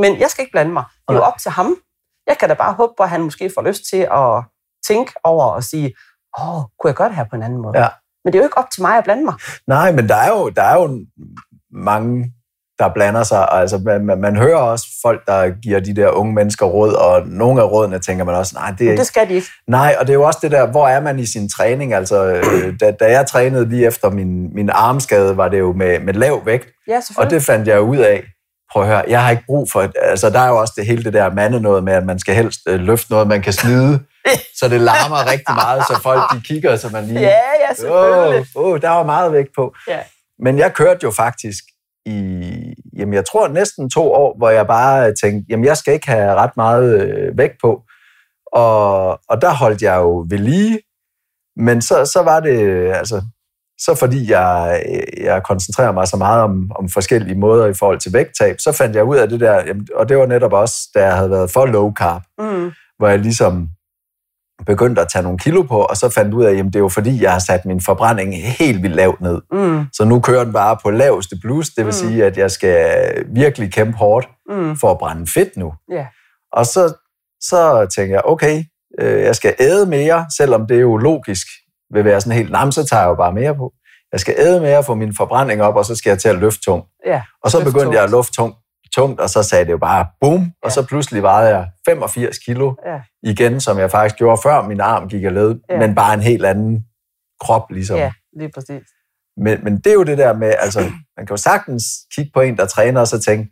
[0.00, 0.84] Men jeg skal ikke blande mig.
[1.08, 1.76] Det er jo op til ham.
[2.26, 4.44] Jeg kan da bare håbe på, at han måske får lyst til at
[4.86, 5.94] tænke over og sige,
[6.40, 7.78] åh, kunne jeg gøre det her på en anden måde?
[7.78, 7.88] Ja.
[8.24, 9.34] Men det er jo ikke op til mig at blande mig.
[9.66, 11.06] Nej, men der er jo, der er jo
[11.72, 12.32] mange,
[12.80, 13.48] der blander sig.
[13.50, 17.26] Altså, man, man, man hører også folk, der giver de der unge mennesker råd, og
[17.26, 19.48] nogle af rådene tænker man også, nej, det er ikke det skal de ikke.
[19.68, 21.94] Nej, og det er jo også det der, hvor er man i sin træning?
[21.94, 26.00] Altså, øh, da, da jeg trænede lige efter min, min armskade, var det jo med,
[26.00, 28.22] med lav vægt, Ja, og det fandt jeg ud af.
[28.72, 29.90] Prøv at høre, jeg har ikke brug for...
[30.02, 32.34] Altså, der er jo også det hele det der mande noget med, at man skal
[32.34, 34.00] helst øh, løfte noget, man kan slide,
[34.60, 37.20] så det larmer rigtig meget, så folk de kigger, så man lige...
[37.20, 37.28] Ja,
[37.68, 38.46] ja, selvfølgelig.
[38.56, 39.74] Åh, oh, oh, der var meget vægt på.
[39.88, 39.98] Ja.
[40.38, 41.64] Men jeg kørte jo faktisk
[42.06, 46.08] i, jamen jeg tror næsten to år, hvor jeg bare tænkte, jamen jeg skal ikke
[46.08, 47.82] have ret meget øh, vægt på.
[48.52, 50.78] Og, og der holdt jeg jo ved lige.
[51.56, 52.58] Men så, så var det,
[52.92, 53.22] altså,
[53.78, 54.82] så fordi jeg,
[55.20, 58.96] jeg koncentrerer mig så meget om, om forskellige måder i forhold til vægttab, så fandt
[58.96, 61.50] jeg ud af det der, jamen, og det var netop også, da jeg havde været
[61.50, 62.70] for low carb, Mm.
[62.98, 63.68] hvor jeg ligesom
[64.66, 66.88] begyndte at tage nogle kilo på, og så fandt ud af, at det er jo
[66.88, 69.40] fordi, jeg har sat min forbrænding helt vildt lavt ned.
[69.52, 69.84] Mm.
[69.92, 71.92] Så nu kører den bare på laveste plus, det vil Mm.
[71.92, 72.86] sige, at jeg skal
[73.34, 74.76] virkelig kæmpe hårdt Mm.
[74.76, 75.72] for at brænde fedt nu.
[75.92, 76.06] Ja.
[76.52, 76.94] Og så,
[77.40, 78.64] så tænker jeg, okay,
[79.00, 81.46] øh, jeg skal æde mere, selvom det er jo logisk
[81.94, 83.72] vil være sådan helt, nej, så tager jeg jo bare mere på.
[84.12, 86.60] Jeg skal æde mere, få min forbrænding op, og så skal jeg til at løfte
[86.64, 86.86] tungt.
[87.06, 87.22] Ja.
[87.44, 88.16] Og så Løfte begyndte jeg at tungt.
[88.16, 88.56] lufte tungt,
[88.94, 90.70] tungt, og så sagde det jo bare boom, og Ja.
[90.70, 93.00] så pludselig vejede jeg 85 kilo Ja.
[93.22, 95.78] igen, som jeg faktisk gjorde før min arm gik af led, Ja.
[95.78, 96.84] men bare en helt anden
[97.40, 97.96] krop ligesom.
[97.98, 98.82] ja, lige præcis.
[99.36, 100.80] Men, men det er jo det der med, altså,
[101.16, 103.50] man kan jo sagtens kigge på en, der træner, og så tænke,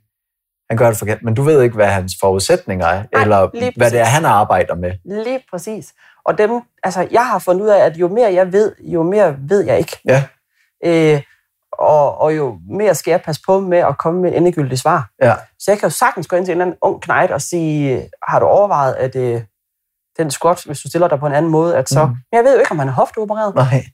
[0.70, 3.90] han gør det forkert, men du ved ikke, hvad hans forudsætninger er, Nej, eller hvad
[3.90, 4.92] det er, han arbejder med.
[5.24, 5.92] Lige præcis.
[6.24, 6.50] Og dem,
[6.82, 9.78] altså, jeg har fundet ud af, at jo mere jeg ved, jo mere ved jeg
[9.78, 9.98] ikke.
[10.04, 10.24] Ja,
[10.84, 11.22] Øh,
[11.78, 15.10] og, og jo mere skal jeg passe på med at komme med et endegyldigt svar.
[15.22, 17.42] ja, Så jeg kan jo sagtens gå ind til en eller anden ung knejt og
[17.42, 19.42] sige, har du overvejet, at øh,
[20.18, 22.04] den squat, hvis du stiller dig på en anden måde, at så...
[22.04, 22.10] Mm.
[22.10, 23.84] Men jeg ved jo ikke, om han er hofteopereret, nej,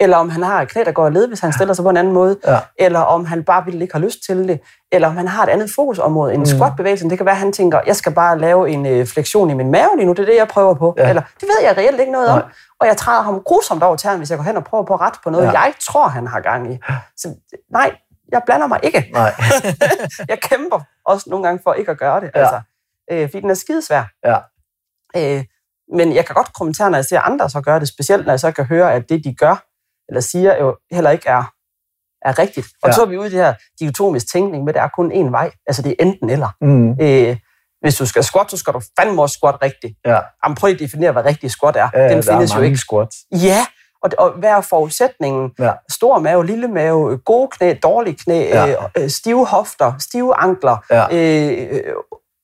[0.00, 1.96] eller om han har et knæ, der går led, hvis han stiller sig på en
[1.96, 4.60] anden måde, ja, eller om han bare vil ikke har lyst til det,
[4.92, 6.46] eller om han har et andet fokusområde, en Mm.
[6.46, 7.08] squat-bevægelse.
[7.10, 9.70] Det kan være, at han tænker, jeg skal bare lave en øh, fleksion i min
[9.70, 10.94] mave lige nu, det er det, jeg prøver på.
[10.98, 11.08] Ja.
[11.08, 12.38] Eller, det ved jeg reelt ikke noget om.
[12.38, 12.48] Nej.
[12.80, 15.00] Og jeg træder ham grusomt over tæren, hvis jeg går hen og prøver på at
[15.00, 15.50] rette på noget, ja.
[15.60, 16.78] jeg tror, han har gang i.
[17.16, 17.34] Så
[17.72, 17.90] nej,
[18.32, 19.10] jeg blander mig ikke.
[19.12, 19.34] nej,
[20.28, 22.30] jeg kæmper også nogle gange for ikke at gøre det.
[22.34, 22.40] Ja.
[22.40, 22.60] Altså,
[23.12, 24.04] øh, fordi den er skidesvær.
[24.24, 24.36] Ja.
[25.16, 25.44] Øh,
[25.96, 28.40] men jeg kan godt kommentere, når jeg ser andre så gøre det, specielt når jeg
[28.40, 29.64] så kan høre, at det, de gør
[30.08, 31.44] eller siger, jo heller ikke er,
[32.28, 32.66] er rigtigt.
[32.82, 32.92] Og Ja.
[32.92, 35.50] så er vi ude i det her dikotomisk tænkning, med det er kun én vej.
[35.66, 36.48] Altså det er enten eller.
[36.60, 37.36] mm, Øh,
[37.80, 39.94] hvis du skal squat, så skal du fandme også squat rigtigt.
[40.06, 41.88] ja, Jamen, prøv lige at definere, hvad rigtig squat er.
[41.94, 42.76] ja Den der findes er jo ikke.
[42.76, 43.16] squats.
[43.32, 43.66] Ja,
[44.02, 45.50] og, og hvad er forudsætningen?
[45.58, 45.72] Ja.
[45.92, 48.64] Stor mave, lille mave, gode knæ, dårlige knæ, Ja.
[48.64, 48.74] ja.
[48.98, 51.06] øh, stive hofter, stive ankler, Ja.
[51.12, 51.94] øh, øh,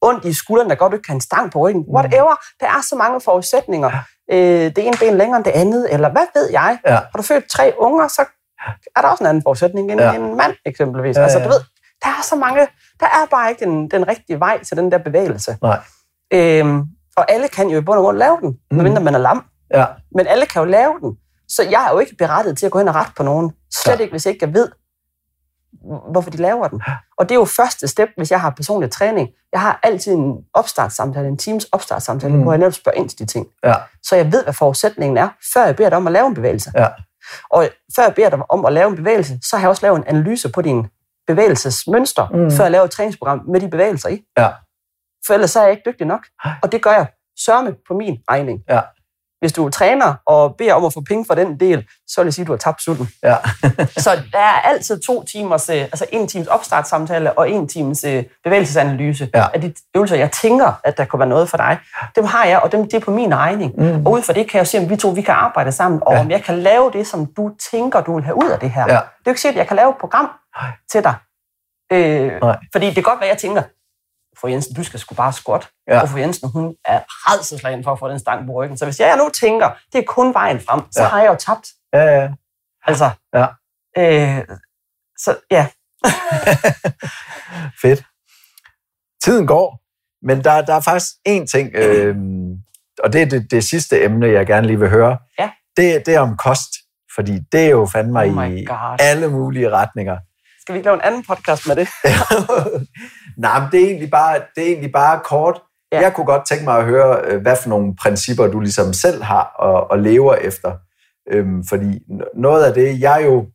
[0.03, 1.85] ondt i skulderen, der godt ikke kan en stang på ryggen.
[1.95, 2.35] Whatever.
[2.61, 3.91] Der er så mange forudsætninger.
[4.33, 4.39] Øh,
[4.77, 6.79] det ene ben længere end det andet, eller hvad ved jeg?
[6.87, 6.95] Ja.
[6.95, 8.25] Har du født tre unger, så
[8.97, 10.13] er der også en anden forudsætning end Ja.
[10.13, 11.17] en mand, eksempelvis.
[11.17, 11.61] Ja, altså, du ved,
[12.03, 12.61] der er så mange,
[13.01, 15.57] der er bare ikke den, den rigtige vej til den der bevægelse.
[15.63, 15.79] Nej.
[16.33, 16.83] Øhm,
[17.17, 18.77] og alle kan jo i bund og grund lave den, Mhm.
[18.77, 19.45] medmindre man er lam.
[19.75, 19.85] Ja,
[20.17, 21.17] Men alle kan jo lave den.
[21.49, 23.53] Så jeg er jo ikke berettiget til at gå hen og rette på nogen.
[23.75, 24.01] Slet Ja.
[24.01, 24.69] ikke, hvis jeg ikke ved,
[26.13, 26.83] hvorfor de laver den.
[27.19, 29.29] Og det er jo første step, hvis jeg har personlig træning.
[29.53, 32.43] Jeg har altid en opstartssamtale, en teams opstartssamtale, Mm.
[32.43, 33.47] hvor jeg netop spørger ind til de ting.
[33.65, 36.35] ja, Så jeg ved, hvad forudsætningen er, før jeg beder dig om at lave en
[36.35, 36.73] bevægelse.
[36.75, 36.89] ja,
[37.51, 39.97] Og før jeg beder dig om at lave en bevægelse, så har jeg også lavet
[39.99, 40.87] en analyse på din
[41.27, 42.51] bevægelsesmønster, mm.
[42.51, 44.25] før jeg laver et træningsprogram med de bevægelser i.
[44.39, 44.49] ja,
[45.27, 46.27] For ellers så er jeg ikke dygtig nok.
[46.63, 47.07] Og det gør jeg
[47.45, 48.61] sørme på min regning.
[48.69, 48.81] Ja.
[49.41, 52.27] Hvis du er træner og beder om at få penge for den del, så vil
[52.27, 53.09] jeg sige, at du har tabt sutten.
[53.23, 53.37] ja,
[54.07, 58.25] Så der er altid to timers, øh, altså en times opstartssamtale og en times øh,
[58.45, 59.47] bevægelsesanalyse Ja.
[59.55, 61.79] af de øvelser, jeg tænker, at der kunne være noget for dig.
[62.17, 63.73] Dem har jeg, og dem det er på min regning.
[63.77, 64.07] Mm.
[64.07, 66.13] Og ud fra det kan jeg se, om vi to vi kan arbejde sammen, og
[66.15, 66.21] Ja.
[66.21, 68.83] om jeg kan lave det, som du tænker, du vil have ud af det her.
[68.89, 68.93] Ja.
[68.95, 70.71] Det er jo ikke sikkert, at jeg kan lave et program Nej.
[70.93, 71.15] til dig.
[71.93, 72.57] Øh, Nej.
[72.73, 73.63] fordi det kan godt være, jeg tænker,
[74.41, 75.69] fru Jensen, du skal sgu bare squat.
[75.89, 75.95] Ja.
[75.95, 76.01] Ja.
[76.03, 78.79] Og fru Jensen, hun er redselslagen for at få den stang på ryggen.
[78.79, 81.03] Så hvis jeg nu tænker, det er kun vejen frem, så Ja.
[81.05, 81.09] ja.
[81.11, 81.69] har jeg jo tabt.
[81.93, 82.29] ja, ja.
[82.87, 83.47] Altså, Ja.
[83.99, 84.45] Øh,
[85.19, 85.67] så ja,
[87.83, 88.05] Fedt.
[89.25, 89.81] Tiden går,
[90.27, 92.17] men der, der er faktisk én ting, øh,
[93.05, 95.19] og det er det, det sidste emne, jeg gerne lige vil høre.
[95.39, 95.51] Ja.
[95.77, 96.71] Det, det er om kost,
[97.15, 98.97] fordi det er jo fandme Oh i God.
[98.99, 100.19] alle mulige retninger.
[100.71, 101.89] Skal vi ikke lave en anden podcast med det?
[103.45, 105.61] Nej, men det er egentlig bare, det er egentlig bare kort.
[105.93, 106.01] Ja.
[106.01, 109.23] Jeg kunne godt tænke mig at høre, øh, hvad for nogle principper du ligesom selv
[109.23, 110.73] har og, og lever efter.
[111.33, 111.99] Øhm, fordi
[112.35, 113.47] noget af det, jeg jo,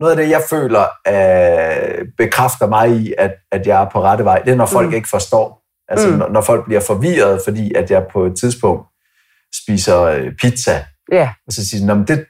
[0.00, 4.24] noget af det, jeg føler, øh, bekræfter mig i, at, at jeg er på rette
[4.24, 4.94] vej, det er, når folk Mm.
[4.94, 5.62] ikke forstår.
[5.88, 6.14] Altså, mm.
[6.14, 8.82] Når, når folk bliver forvirret, fordi at jeg på et tidspunkt
[9.64, 12.26] spiser øh, pizza, Ja, og så siger de, "Nå, men det,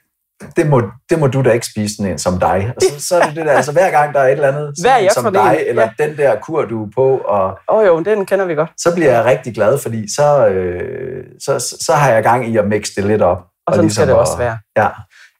[0.55, 2.73] det, må, det må du da ikke spise sådan en som dig.
[2.75, 4.73] Og så, så er det det der, altså hver gang der er et eller andet
[4.81, 5.33] Hvad er som for en?
[5.33, 6.05] dig, eller Ja.
[6.07, 8.69] den der kur, du er på, og åh oh, jo, den kender vi godt.
[8.77, 12.57] så bliver jeg rigtig glad, fordi så, øh, så, så, så har jeg gang i
[12.57, 13.45] at mixe det lidt op.
[13.67, 14.57] Og sådan skal det også være.
[14.77, 14.87] Ja.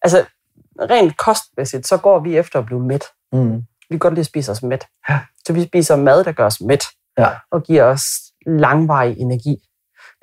[0.02, 0.26] Altså,
[0.82, 3.06] rent kostmæssigt, så går vi efter at blive mæt.
[3.34, 3.56] Mm.
[3.56, 3.62] Vi
[3.92, 4.86] kan godt lide at spise os mæt.
[5.10, 5.20] Ja.
[5.48, 6.84] Så vi spiser mad, der gør os mæt,
[7.18, 7.28] Ja.
[7.52, 8.04] og giver os
[8.48, 9.56] langvarig energi.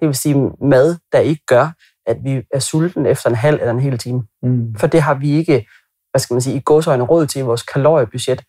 [0.01, 1.69] Det vil sige mad, der ikke gør,
[2.09, 4.23] at vi er sulten efter en halv eller en hel time.
[4.43, 4.75] Mm.
[4.75, 5.67] For det har vi ikke,
[6.11, 8.43] hvad skal man sige, i gåsøjne råd til i vores kaloriebudget,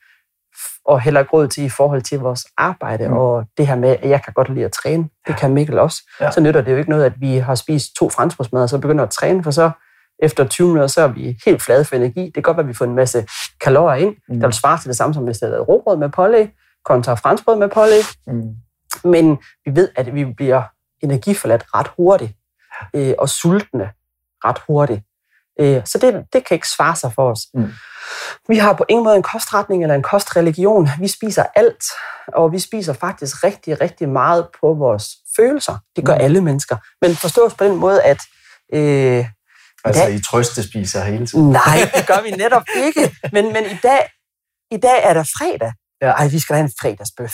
[0.85, 3.13] og heller ikke råd til i forhold til vores arbejde, Mm.
[3.13, 5.09] og det her med, at jeg kan godt lide at træne.
[5.27, 5.97] Det kan Mikkel også.
[6.21, 6.31] Ja.
[6.31, 9.03] Så nytter det jo ikke noget, at vi har spist to franskbrødsmad, og så begynder
[9.03, 9.71] at træne, for så
[10.23, 12.25] efter 20 minutter, så er vi helt flade for energi.
[12.25, 13.27] Det kan godt være, at vi får en masse
[13.61, 14.39] kalorier ind, mm.
[14.39, 16.49] der vil svare til det samme, som hvis det havde råbrød med pålæg,
[16.85, 18.03] kontra franskbrød med pålæg.
[18.27, 18.43] Mm.
[19.03, 20.61] Men vi ved, at vi bliver
[21.03, 22.33] energiforladt ret hurtigt,
[22.93, 23.89] øh, og sultne
[24.45, 25.01] ret hurtigt.
[25.59, 27.39] Øh, så det, det kan ikke svare sig for os.
[27.53, 27.71] Mm.
[28.47, 30.89] Vi har på ingen måde en kostretning eller en kostreligion.
[30.99, 31.83] Vi spiser alt,
[32.27, 35.77] og vi spiser faktisk rigtig, rigtig meget på vores følelser.
[35.95, 36.21] Det gør Mm.
[36.21, 36.77] alle mennesker.
[37.01, 38.21] Men forstås på den måde, at
[38.73, 39.25] øh,
[39.85, 41.49] Altså, dag- I trøstespiser hele tiden.
[41.49, 43.15] nej, det gør vi netop ikke.
[43.33, 44.09] Men, men i, dag,
[44.71, 45.71] i dag er der fredag.
[46.01, 46.07] Ja.
[46.11, 47.33] Ej, vi skal have en fredagsbøf.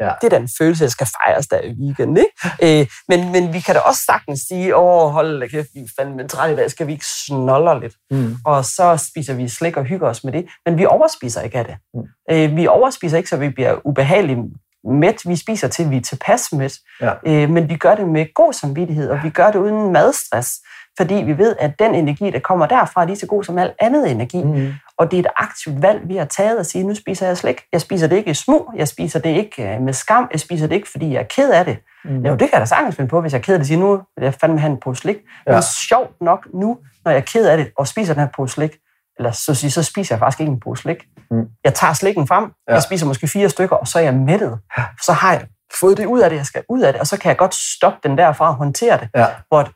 [0.00, 0.12] Ja.
[0.20, 2.16] Det er da en følelse, der skal fejres der i weekenden.
[2.16, 2.80] Ikke?
[2.80, 5.88] Øh, men, men vi kan da også sagtens sige, åh, hold da kæft, vi er
[5.98, 7.94] fandme trætte i dag, skal vi ikke snoller lidt?
[8.10, 8.36] Mm.
[8.44, 10.46] Og så spiser vi slik og hygger os med det.
[10.66, 11.76] Men vi overspiser ikke af det.
[11.94, 12.00] Mm.
[12.30, 14.38] Øh, vi overspiser ikke, så vi bliver ubehagelige
[14.84, 15.22] mæt.
[15.26, 16.78] Vi spiser til, vi er tilpas mæt.
[17.00, 17.12] Ja.
[17.26, 20.60] Øh, men vi gør det med god samvittighed, og vi gør det uden madstress.
[20.96, 23.72] Fordi vi ved, at den energi, der kommer derfra, er lige så god som alt
[23.78, 24.44] andet energi.
[24.44, 24.72] Mm.
[24.98, 27.62] Og det er et aktivt valg, vi har taget at sige, nu spiser jeg slik.
[27.72, 30.66] Jeg spiser det ikke i smug, jeg spiser det ikke øh, med skam, jeg spiser
[30.66, 31.78] det ikke, fordi jeg er ked af det.
[32.04, 32.24] Mm.
[32.24, 33.66] Jo, det kan jeg da sagtens finde på, hvis jeg er ked af det.
[33.66, 35.16] Sige, nu vil jeg fandme have en pose slik.
[35.46, 35.52] Ja.
[35.52, 38.54] Men sjovt nok nu, når jeg er ked af det, og spiser den her pose
[38.54, 38.76] slik,
[39.18, 41.04] eller så, at sige, så spiser jeg faktisk ikke en pose slik.
[41.30, 41.46] Mm.
[41.64, 42.74] Jeg tager slikken frem, ja.
[42.74, 44.58] Jeg spiser måske fire stykker, og så er jeg mættet.
[45.02, 45.46] Så har jeg
[45.80, 47.54] fået det ud af det, jeg skal ud af det, og så kan jeg godt
[47.54, 49.08] stoppe den derfra og håndtere det.
[49.14, 49.26] Ja.
[49.48, 49.70] Hvor at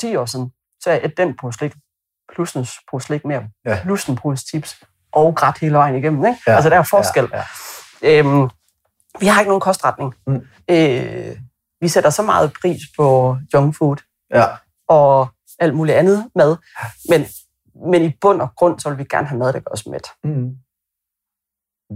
[0.00, 1.74] 10 år siden, så er den pose slik,
[2.34, 3.78] plus en pose slik mere, Ja.
[3.82, 4.82] plus en pose chips,
[5.12, 6.24] og græt hele vejen igennem.
[6.26, 6.38] Ikke?
[6.46, 6.54] Ja.
[6.54, 7.28] Altså, der er forskel.
[7.32, 7.42] Ja,
[8.02, 8.18] ja.
[8.18, 8.50] Øhm,
[9.20, 10.14] vi har ikke nogen kostretning.
[10.26, 10.46] Mm.
[10.70, 11.36] Øh,
[11.80, 13.96] vi sætter så meget pris på junk food
[14.34, 14.46] ja.
[14.88, 16.56] og alt muligt andet mad.
[17.08, 17.26] Men,
[17.90, 20.08] men i bund og grund, så vil vi gerne have mad, der gør os mæt.
[20.24, 20.50] Mm.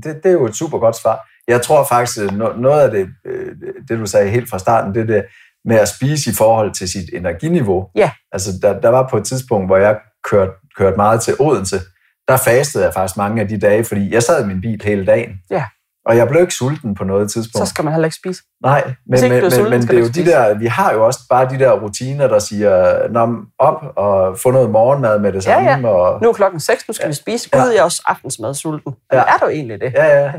[0.02, 1.28] Det, det er jo et super godt svar.
[1.48, 2.18] Jeg tror faktisk,
[2.56, 3.56] noget af det, øh,
[3.88, 5.24] det du sagde helt fra starten, det er det
[5.64, 7.86] med at spise i forhold til sit energiniveau.
[7.96, 8.10] Ja.
[8.32, 9.96] Altså, der, der var på et tidspunkt, hvor jeg
[10.30, 11.80] kørte, kørte meget til Odense,
[12.28, 15.06] der fastede jeg faktisk mange af de dage, fordi jeg sad i min bil hele
[15.06, 15.30] dagen.
[15.50, 15.64] Ja.
[16.06, 17.68] Og jeg blev ikke sulten på noget Så tidspunkt.
[17.68, 18.42] skal man heller ikke spise.
[18.62, 21.20] Nej, men, men, men, sulten, men det er jo de der, vi har jo også
[21.30, 25.64] bare de der rutiner, der siger, Nå, op og få noget morgenmad med det Ja,
[25.72, 25.88] samme.
[25.88, 27.08] Og, Nu er klokken 6, nu skal ja.
[27.08, 27.50] vi spise.
[27.50, 27.66] Gud, Ja.
[27.66, 28.94] jeg er også aftensmad sulten.
[29.10, 29.24] Men Ja.
[29.34, 29.92] er du egentlig det?
[29.96, 30.32] ja, ja,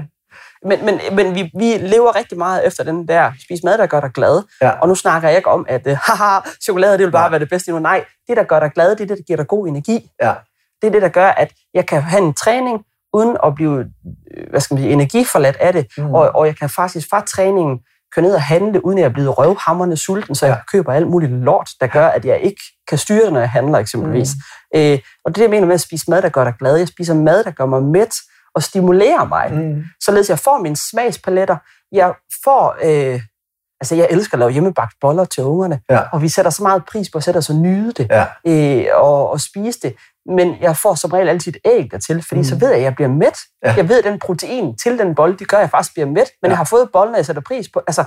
[0.66, 4.00] Men, men, men vi, vi lever rigtig meget efter den der, spis mad, der gør
[4.02, 4.44] dig glad.
[4.62, 4.70] ja.
[4.70, 7.30] Og nu snakker jeg ikke om, at uh, haha, chokolade, det vil bare Nej.
[7.30, 7.80] være det bedste nu.
[7.80, 10.10] Nej, det, der gør dig glad, det er det, der giver dig god energi.
[10.22, 10.34] Ja.
[10.82, 12.80] Det er det, der gør, at jeg kan have en træning,
[13.14, 13.80] uden at blive
[14.38, 15.86] øh, hvad skal man sige, energiforladt af det.
[15.98, 16.14] Mm.
[16.14, 17.80] Og, og jeg kan faktisk fra træningen
[18.16, 20.62] køre ned og handle, uden at jeg er blevet røvhammerne sulten, så jeg Ja.
[20.72, 24.30] køber alt muligt lort, der gør, at jeg ikke kan styre når jeg handler eksempelvis.
[24.74, 24.80] Mm.
[24.80, 26.78] Øh, og det det, jeg mener med at spise mad, der gør dig glad.
[26.78, 28.16] Jeg spiser mad, der gør mig mæt
[28.56, 29.84] og stimulerer mig Mm.
[30.06, 31.58] således jeg får mine smagspaletter.
[31.92, 32.14] Jeg
[32.44, 33.22] får, øh,
[33.82, 36.00] altså jeg elsker at lave hjemmebagt boller til ungerne, Ja.
[36.14, 38.26] og vi sætter så meget pris på at sætte os og nyde det, Ja.
[38.48, 39.96] øh, og, og spise det.
[40.30, 42.44] Men jeg får som regel altid et æg dertil, fordi mm.
[42.44, 43.40] så ved jeg, at jeg bliver mæt.
[43.66, 43.74] Ja.
[43.78, 46.30] Jeg ved, at den protein til den bolle, det gør, at jeg faktisk bliver mæt,
[46.42, 46.50] men Ja.
[46.50, 47.82] jeg har fået bollen, og jeg sætter pris på.
[47.88, 48.04] Altså,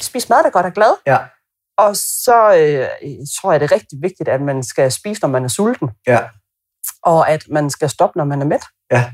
[0.00, 0.94] spis mad, der gør dig glad.
[1.06, 1.18] Ja.
[1.78, 5.44] Og så øh, tror jeg, det er rigtig vigtigt, at man skal spise, når man
[5.44, 6.20] er sulten, Ja.
[7.02, 8.64] og at man skal stoppe, når man er mæt.
[8.92, 9.12] Ja.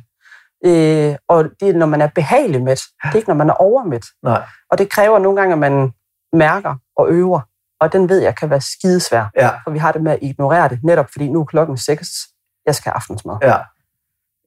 [0.66, 2.82] Øh, og det er, når man er behagelig mæt.
[3.02, 4.06] Det er ikke, når man er overmæt.
[4.22, 4.42] Nej.
[4.70, 5.92] Og det kræver nogle gange, at man
[6.32, 7.40] mærker og øver.
[7.80, 9.30] Og den ved jeg kan være skidesvær.
[9.36, 9.50] Ja.
[9.64, 12.08] For vi har det med at ignorere det, netop fordi nu er klokken 6.
[12.66, 13.36] Jeg skal have aftensmad.
[13.42, 13.56] Ja.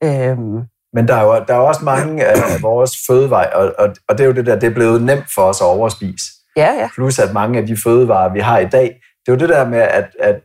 [0.03, 3.95] Øhm, Men der er jo der er jo også mange af vores fødevarer, og, og,
[4.10, 6.23] og det er jo det der, det er blevet nemt for os at overspise.
[6.56, 6.89] ja, ja.
[6.95, 9.69] Plus at mange af de fødevarer, vi har i dag, det er jo det der
[9.69, 10.41] med, at, at,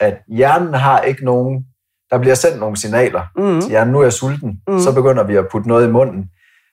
[0.00, 1.66] at hjernen har ikke nogen,
[2.10, 3.60] der bliver sendt nogle signaler Mm.
[3.60, 4.74] til hjernen, nu er jeg sulten, Mhm.
[4.76, 4.80] mm.
[4.80, 6.24] så begynder vi at putte noget i munden.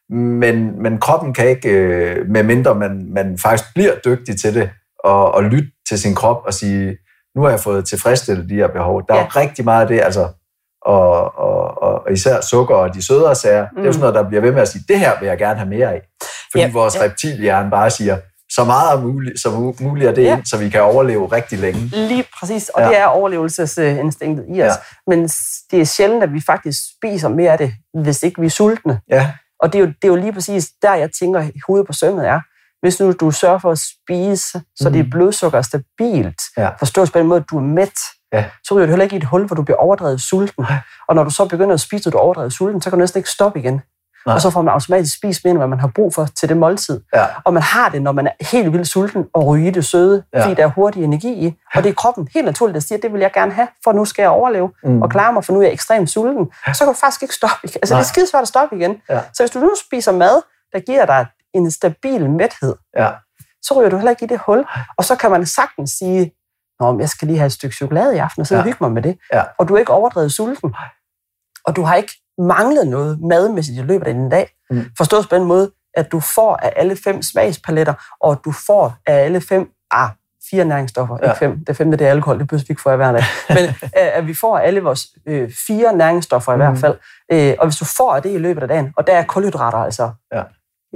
[0.09, 4.69] Men, men kroppen kan ikke, øh, medmindre man, man faktisk bliver dygtig til det,
[5.03, 6.97] og, og lytte til sin krop og sige,
[7.35, 9.01] nu har jeg fået tilfredsstillet de her behov.
[9.07, 9.23] Der er Ja.
[9.23, 10.27] jo rigtig meget af det, altså,
[10.81, 13.75] og, og, og, og især sukker og de sødere sager, mm.
[13.75, 15.37] det er jo sådan noget, der bliver ved med at sige, det her vil jeg
[15.37, 16.01] gerne have mere af.
[16.51, 18.17] Fordi Ja, vores reptilhjerne bare siger,
[18.55, 20.37] så meget muligt, som u- muligt er det Ja.
[20.37, 21.79] ind, så vi kan overleve rigtig længe.
[21.79, 22.87] Lige præcis, og Ja.
[22.89, 24.65] det er overlevelsesinstinktet i os.
[24.65, 24.71] Ja.
[25.07, 25.23] Men
[25.71, 28.99] det er sjældent, at vi faktisk spiser mere af det, hvis ikke vi er sultne.
[29.09, 31.93] Ja, Og det er, jo, det er jo lige præcis der, jeg tænker, hovedet på
[31.93, 32.39] sømmet er.
[32.85, 34.93] Hvis nu du sørger for at spise, så Mm.
[34.93, 36.69] dit blodsukker er stabilt, Ja.
[36.79, 37.93] forstås på den måde, at du er mæt,
[38.33, 38.45] Ja.
[38.67, 40.65] så ryger du heller ikke i et hul, hvor du bliver overdrevet sulten.
[41.07, 43.01] Og når du så begynder at spise, og du er overdrevet sulten, så kan du
[43.03, 43.81] næsten ikke stoppe igen.
[44.25, 44.35] Nej.
[44.35, 46.57] Og så får man automatisk spist mere, end hvad man har brug for til det
[46.57, 47.01] måltid.
[47.13, 50.23] ja, Og man har det, når man er helt vildt sulten og ryge det søde,
[50.33, 50.43] Ja.
[50.43, 51.55] fordi der er hurtig energi i.
[51.75, 54.05] Og det er kroppen helt naturligt, der siger, det vil jeg gerne have, for nu
[54.05, 55.01] skal jeg overleve Mm.
[55.01, 56.45] og klare mig, for nu er jeg ekstremt sulten.
[56.73, 57.79] Så kan du faktisk ikke stoppe igen.
[57.81, 58.01] Altså, Nej.
[58.01, 59.01] det er skidesvært at stoppe igen.
[59.09, 59.19] Ja.
[59.33, 60.41] Så hvis du nu spiser mad,
[60.73, 63.09] der giver dig en stabil mæthed, ja,
[63.61, 64.65] så ryger du heller ikke i det hul.
[64.97, 66.31] Og så kan man sagtens sige,
[66.79, 68.61] Nå, jeg skal lige have et stykke chokolade i aften, og så ja.
[68.63, 69.17] hygge mig med det.
[69.33, 69.43] Ja.
[69.59, 70.75] Og du er ikke overdrevet sulten.
[71.65, 74.49] Og du har ikke manglet noget madmæssigt i løbet af din dag.
[74.69, 74.85] Mm.
[74.97, 79.13] Forstås på den måde, at du får af alle fem smagspaletter, og du får af
[79.15, 80.09] alle fem, ah,
[80.51, 81.27] fire næringsstoffer, Ja.
[81.29, 81.65] ikke fem.
[81.65, 83.23] Det femte, det er alkohol, det behøver vi ikke få af hver dag.
[83.55, 86.61] Men øh, at vi får alle vores øh, fire næringsstoffer i Mm.
[86.61, 86.97] hvert fald.
[87.31, 89.77] Øh, og hvis du får af det i løbet af dagen, og der er kulhydrater
[89.77, 90.43] altså Ja.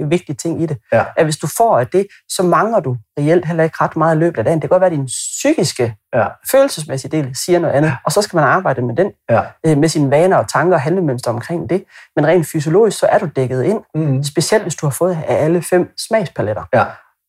[0.06, 1.04] Vigtig ting i det, Ja.
[1.16, 4.18] at hvis du får af det, så mangler du reelt heller ikke ret meget i
[4.18, 4.56] løbet af dagen.
[4.62, 6.26] Det kan godt være, at din psykiske, Ja.
[6.50, 9.42] følelsesmæssige del siger noget andet, og så skal man arbejde med den, ja.
[9.66, 11.84] øh, med sine vaner og tanker og handlemønstre omkring det.
[12.16, 14.22] Men rent fysiologisk, så er du dækket ind, Mm.
[14.24, 16.64] specielt hvis du har fået af alle fem smagspaletter.
[16.74, 16.84] Ja.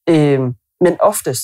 [0.10, 0.39] Øh,
[0.82, 1.41] men oftest,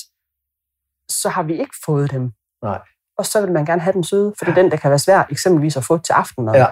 [1.12, 2.32] så har vi ikke fået dem.
[2.64, 2.80] Nej.
[3.18, 5.00] Og så vil man gerne have den søde, for det er den, der kan være
[5.00, 6.56] svær eksempelvis at få til aftenen.
[6.56, 6.66] Ja.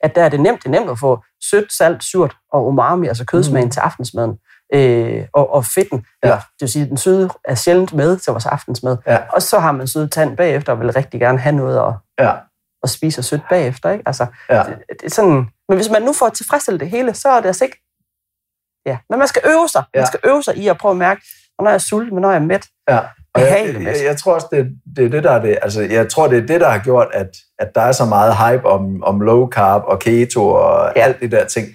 [0.00, 3.08] At der er det nemt, det er nemt at få sødt, salt, surt og umami,
[3.08, 3.70] altså kødsmagen mm.
[3.70, 4.38] til aftensmaden,
[4.74, 6.28] øh, og, og fedten, ja.
[6.28, 8.96] eller det vil sige, den søde er sjældent med til vores aftensmad.
[9.06, 9.18] Ja.
[9.32, 12.34] Og så har man søde tand bagefter, og vil rigtig gerne have noget at, ja.
[12.82, 13.90] at spise sødt bagefter.
[13.90, 14.02] Ikke?
[14.06, 14.62] Altså, ja.
[14.62, 17.46] det, det er sådan, men hvis man nu får tilfredsstillet det hele, så er det
[17.46, 17.84] altså ikke...
[18.86, 19.84] Ja, men man skal øve sig.
[19.94, 20.00] Ja.
[20.00, 21.20] Man skal øve sig i at prøve at mærke,
[21.58, 22.66] når jeg er sulten, men når jeg er mæt.
[22.88, 23.00] Ja.
[23.34, 25.58] Og jeg, jeg, jeg, tror også, det, det er det, der er det.
[25.62, 28.36] Altså, jeg tror, det er det, der har gjort, at, at der er så meget
[28.36, 31.02] hype om, om low carb og keto og ja.
[31.02, 31.66] alt det der ting.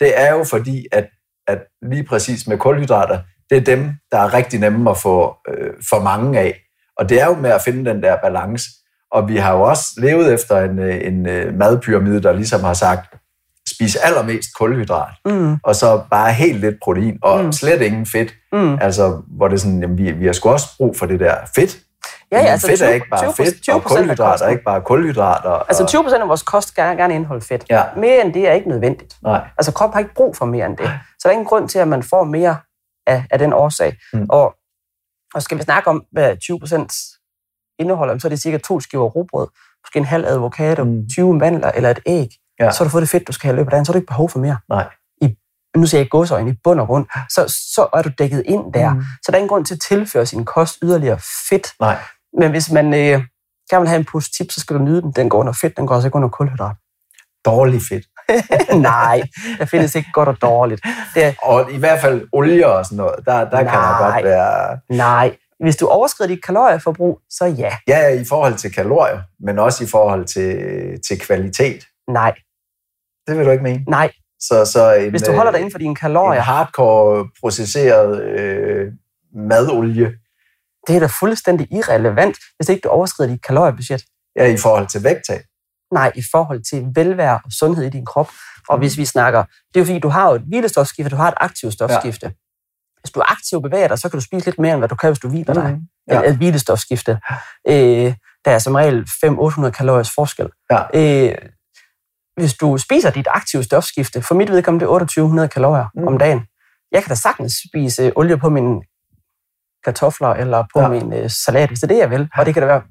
[0.00, 1.08] Det er jo fordi, at,
[1.48, 3.18] at lige præcis med kulhydrater,
[3.50, 6.60] det er dem, der er rigtig nemme at få øh, for mange af.
[6.98, 8.64] Og det er jo med at finde den der balance.
[9.10, 12.74] Og vi har jo også levet efter en, øh, en øh, madpyramide, der ligesom har
[12.74, 13.14] sagt,
[13.82, 15.56] spise allermest kulhydrat, mm.
[15.62, 17.52] og så bare helt lidt protein, og mm.
[17.52, 18.34] slet ingen fedt.
[18.52, 18.78] Mm.
[18.80, 21.36] Altså, hvor det er sådan, jamen, vi, vi har sgu også brug for det der
[21.54, 21.78] fedt.
[22.32, 24.64] Ja, ja, altså fedt 20, er ikke bare 20, fedt, 20 og kulhydrat er ikke
[24.64, 25.50] bare kulhydrater.
[25.50, 25.64] Og...
[25.68, 27.64] Altså 20 procent af vores kost gerne, gerne indeholde fedt.
[27.70, 27.82] Ja.
[27.96, 29.16] Mere end det er ikke nødvendigt.
[29.22, 29.40] Nej.
[29.58, 30.86] Altså kroppen har ikke brug for mere end det.
[31.18, 32.56] Så der er ingen grund til, at man får mere
[33.06, 33.96] af, af den årsag.
[34.12, 34.26] Mm.
[34.28, 34.54] Og,
[35.34, 36.92] og skal vi snakke om, hvad 20 procent
[37.78, 39.48] indeholder, så er det cirka to skiver rugbrød,
[39.84, 41.08] måske en halv avocado, mm.
[41.08, 42.28] 20 mandler eller et æg
[42.64, 42.70] ja.
[42.70, 44.06] så har du fået det fedt, du skal have løbet dagen, så har du ikke
[44.06, 44.56] behov for mere.
[44.68, 44.86] Nej.
[45.22, 45.36] I,
[45.76, 47.44] nu siger jeg godsøjne i bund og grund, så,
[47.74, 48.94] så er du dækket ind der.
[48.94, 49.00] Mm.
[49.00, 51.18] Så der er ingen grund til at tilføre sin kost yderligere
[51.50, 51.72] fedt.
[51.80, 51.96] Nej.
[52.38, 53.22] Men hvis man øh,
[53.70, 55.12] gerne vil have en pose tip, så skal du nyde den.
[55.12, 56.76] Den går under fedt, den går også ikke under kulhydrat.
[57.44, 58.06] Dårlig fedt.
[58.90, 59.22] Nej,
[59.58, 60.82] der findes ikke godt og dårligt.
[61.14, 64.12] Det er, og i hvert fald olie og sådan noget, der, der nej, kan der
[64.12, 64.78] godt være...
[64.90, 67.76] Nej, hvis du overskrider dit kalorieforbrug, så ja.
[67.88, 70.56] Ja, i forhold til kalorier, men også i forhold til,
[71.08, 71.84] til kvalitet.
[72.10, 72.34] Nej.
[73.26, 73.84] Det vil du ikke mene?
[73.88, 74.12] Nej.
[74.40, 76.40] Så, så en, Hvis du holder dig inden for dine kalorier.
[76.40, 78.92] En hardcore processeret øh,
[79.34, 80.12] madolie.
[80.86, 84.04] Det er da fuldstændig irrelevant, hvis ikke du overskrider dit kaloriebudget.
[84.36, 85.40] Ja, i forhold til vægttab.
[85.92, 88.30] Nej, i forhold til velvære og sundhed i din krop.
[88.68, 91.28] Og hvis vi snakker, det er jo fordi, du har jo et hvilestofskifte, du har
[91.28, 92.26] et aktivt stofskifte.
[92.26, 92.32] Ja.
[93.00, 94.88] Hvis du er aktiv og bevæger dig, så kan du spise lidt mere, end hvad
[94.88, 95.72] du kan, hvis du hviler dig.
[95.72, 95.80] Mm.
[96.10, 96.22] Ja.
[96.22, 97.18] Et, hvilestofskifte.
[97.68, 100.48] Øh, der er som regel 500-800 kalorier forskel.
[100.70, 100.80] Ja.
[100.94, 101.34] Øh,
[102.36, 106.06] hvis du spiser dit aktive stofskifte, for mit vedkommende det er 2800 kalorier mm.
[106.06, 106.46] om dagen.
[106.92, 108.80] Jeg kan da sagtens spise olie på mine
[109.84, 110.88] kartofler eller på ja.
[110.88, 112.28] min uh, salat, hvis det er det, jeg vil.
[112.38, 112.82] Og det kan da være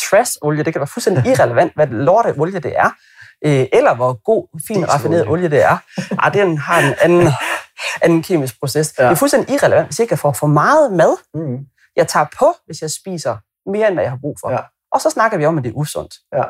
[0.00, 2.90] trash-olie, det kan være fuldstændig irrelevant, hvad lorte olie det er.
[3.44, 5.78] Øh, eller hvor god, fin, raffineret olie det er.
[6.22, 7.28] Ej, den har en anden,
[8.02, 8.94] anden kemisk proces.
[8.98, 9.04] Ja.
[9.04, 11.16] Det er fuldstændig irrelevant, hvis jeg kan få for meget mad.
[11.34, 11.58] Mm.
[11.96, 13.36] Jeg tager på, hvis jeg spiser
[13.70, 14.50] mere, end hvad jeg har brug for.
[14.50, 14.58] Ja.
[14.92, 16.14] Og så snakker vi om, at det er usundt.
[16.32, 16.44] Ja.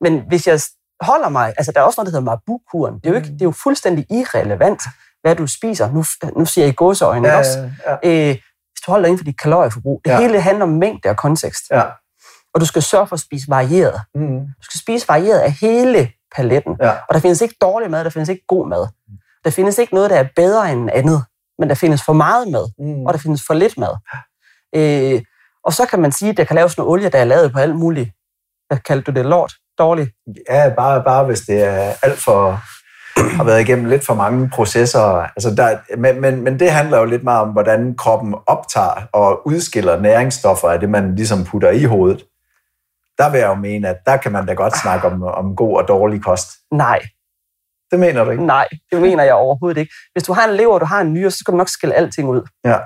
[0.00, 0.60] Men hvis jeg
[1.00, 2.94] holder mig, altså der er også noget, der hedder Mabu-kuren.
[2.94, 4.82] Det er jo, ikke, det er jo fuldstændig irrelevant,
[5.22, 5.92] hvad du spiser.
[5.92, 6.04] Nu,
[6.38, 7.70] nu siger jeg i gåseøjne ja, også.
[7.86, 8.30] Ja, ja.
[8.30, 8.34] Øh,
[8.72, 10.00] hvis du holder dig inden for dit kalorieforbrug.
[10.04, 10.20] Det ja.
[10.20, 11.62] hele handler om mængde og kontekst.
[11.70, 11.82] Ja.
[12.54, 14.00] Og du skal sørge for at spise varieret.
[14.14, 14.40] Mm.
[14.40, 16.76] Du skal spise varieret af hele paletten.
[16.80, 16.90] Ja.
[16.90, 18.86] Og der findes ikke dårlig mad, der findes ikke god mad.
[19.44, 21.24] Der findes ikke noget, der er bedre end andet.
[21.58, 23.06] Men der findes for meget mad, mm.
[23.06, 23.94] og der findes for lidt mad.
[24.74, 25.22] Øh,
[25.64, 27.58] og så kan man sige, at der kan laves noget olie, der er lavet på
[27.58, 28.10] alt muligt.
[28.68, 29.26] Hvad kaldte du det?
[29.26, 29.54] Lort?
[29.78, 30.08] Dårlig?
[30.50, 32.60] Ja, bare, bare hvis det er alt for
[33.16, 35.00] har været igennem lidt for mange processer.
[35.00, 39.46] Altså der, men, men, men det handler jo lidt meget om, hvordan kroppen optager og
[39.46, 42.24] udskiller næringsstoffer af det, man ligesom putter i hovedet.
[43.18, 45.76] Der vil jeg jo mene, at der kan man da godt snakke om, om god
[45.76, 46.48] og dårlig kost.
[46.72, 47.00] Nej.
[47.90, 48.46] Det mener du ikke?
[48.46, 49.92] Nej, det mener jeg overhovedet ikke.
[50.12, 51.94] Hvis du har en lever, og du har en nyre, så skal du nok skille
[51.94, 52.42] alting ud.
[52.64, 52.78] Ja.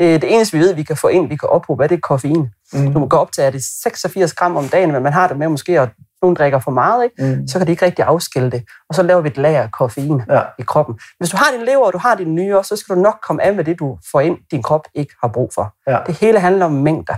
[0.00, 2.50] Øh, det eneste, vi ved, vi kan få ind, vi kan ophobe, det er koffein.
[2.72, 2.92] Mm.
[2.92, 5.28] Du må gå op til, at det er 86 gram om dagen, men man har
[5.28, 5.88] det med måske at
[6.22, 7.36] nogen drikker for meget, ikke?
[7.36, 7.48] Mm.
[7.48, 8.64] så kan de ikke rigtig afskille det.
[8.88, 10.42] Og så laver vi et lager af koffein ja.
[10.58, 10.98] i kroppen.
[11.18, 13.42] Hvis du har din lever, og du har din nyre, så skal du nok komme
[13.42, 15.74] af med det, du får ind, din krop ikke har brug for.
[15.86, 15.98] Ja.
[16.06, 17.14] Det hele handler om mængder.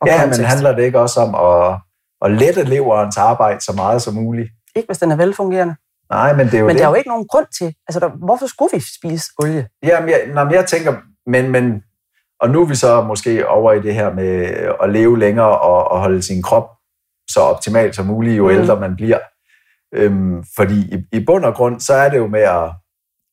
[0.00, 0.40] Og ja, kontekst.
[0.40, 1.78] men handler det ikke også om at,
[2.24, 4.50] at lette leverens arbejde så meget som muligt?
[4.76, 5.74] Ikke hvis den er velfungerende.
[6.10, 6.80] Nej, men det er jo Men det.
[6.80, 9.68] der er jo ikke nogen grund til, altså der, hvorfor skulle vi spise olie?
[9.82, 10.94] Jamen, jeg, når jeg tænker,
[11.26, 11.82] men, men,
[12.40, 14.30] og nu er vi så måske over i det her med
[14.82, 16.70] at leve længere og, og holde sin krop
[17.32, 18.50] så optimalt som muligt, jo mm.
[18.50, 19.18] ældre man bliver.
[19.94, 22.72] Øhm, fordi i, i bund og grund, så er det jo med at,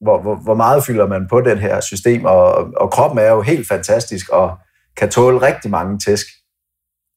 [0.02, 3.42] hvor, hvor, hvor meget fylder man på den her system, og, og kroppen er jo
[3.42, 4.58] helt fantastisk og
[4.98, 6.26] kan tåle rigtig mange tæsk.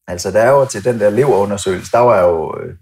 [0.08, 2.74] Altså der er jo til den der leverundersøgelse, der var jeg jo øh,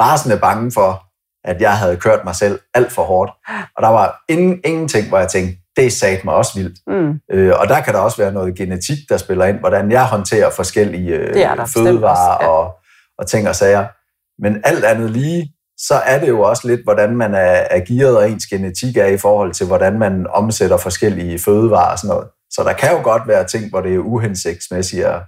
[0.00, 1.02] rasende bange for,
[1.44, 3.30] at jeg havde kørt mig selv alt for hårdt.
[3.76, 6.78] Og der var ingen, ingenting, hvor jeg tænkte, det sagde mig også vildt.
[6.86, 7.20] Mm.
[7.32, 10.50] Øh, og der kan der også være noget genetik, der spiller ind, hvordan jeg håndterer
[10.50, 11.34] forskellige øh,
[11.74, 12.48] fødevarer ja.
[12.48, 12.74] og,
[13.18, 13.86] og ting og sager.
[14.42, 18.16] Men alt andet lige, så er det jo også lidt, hvordan man er, er gearet,
[18.16, 22.28] og ens genetik er i forhold til, hvordan man omsætter forskellige fødevarer og sådan noget.
[22.50, 25.22] Så der kan jo godt være ting, hvor det er uhensigtsmæssigt at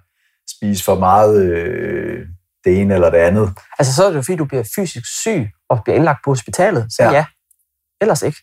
[0.57, 2.27] spise for meget øh,
[2.65, 3.51] det ene eller det andet.
[3.79, 6.87] Altså, så er det jo fordi, du bliver fysisk syg og bliver indlagt på hospitalet.
[6.91, 7.13] Så ja.
[7.13, 7.25] Ja.
[8.01, 8.39] Ellers ikke.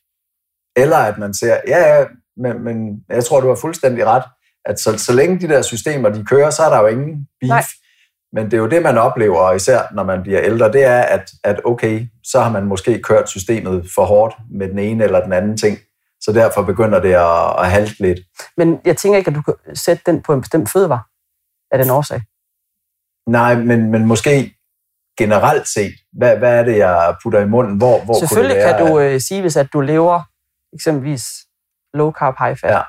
[0.76, 2.06] Eller at man ser, ja, ja,
[2.38, 4.24] men, men jeg tror, du har fuldstændig ret,
[4.66, 7.50] at så, så længe de der systemer, de kører, så er der jo ingen beef.
[7.50, 7.64] Nej.
[8.34, 11.02] Men det er jo det, man oplever, og især når man bliver ældre, det er,
[11.02, 15.24] at, at okay, så har man måske kørt systemet for hårdt med den ene eller
[15.24, 15.78] den anden ting.
[16.22, 18.20] Så derfor begynder det at, at halte lidt.
[18.58, 21.02] Men jeg tænker ikke, at du kan sætte den på en bestemt fødevare
[21.72, 22.22] af den årsag.
[23.30, 24.56] Nej, men, men måske
[25.20, 27.78] generelt set, hvad, hvad er det, jeg putter i munden?
[27.78, 30.22] Hvor, hvor Selvfølgelig kunne det være, kan du øh, sige, hvis at du lever
[30.74, 31.28] eksempelvis
[31.94, 32.82] low carb, high fat, Ja.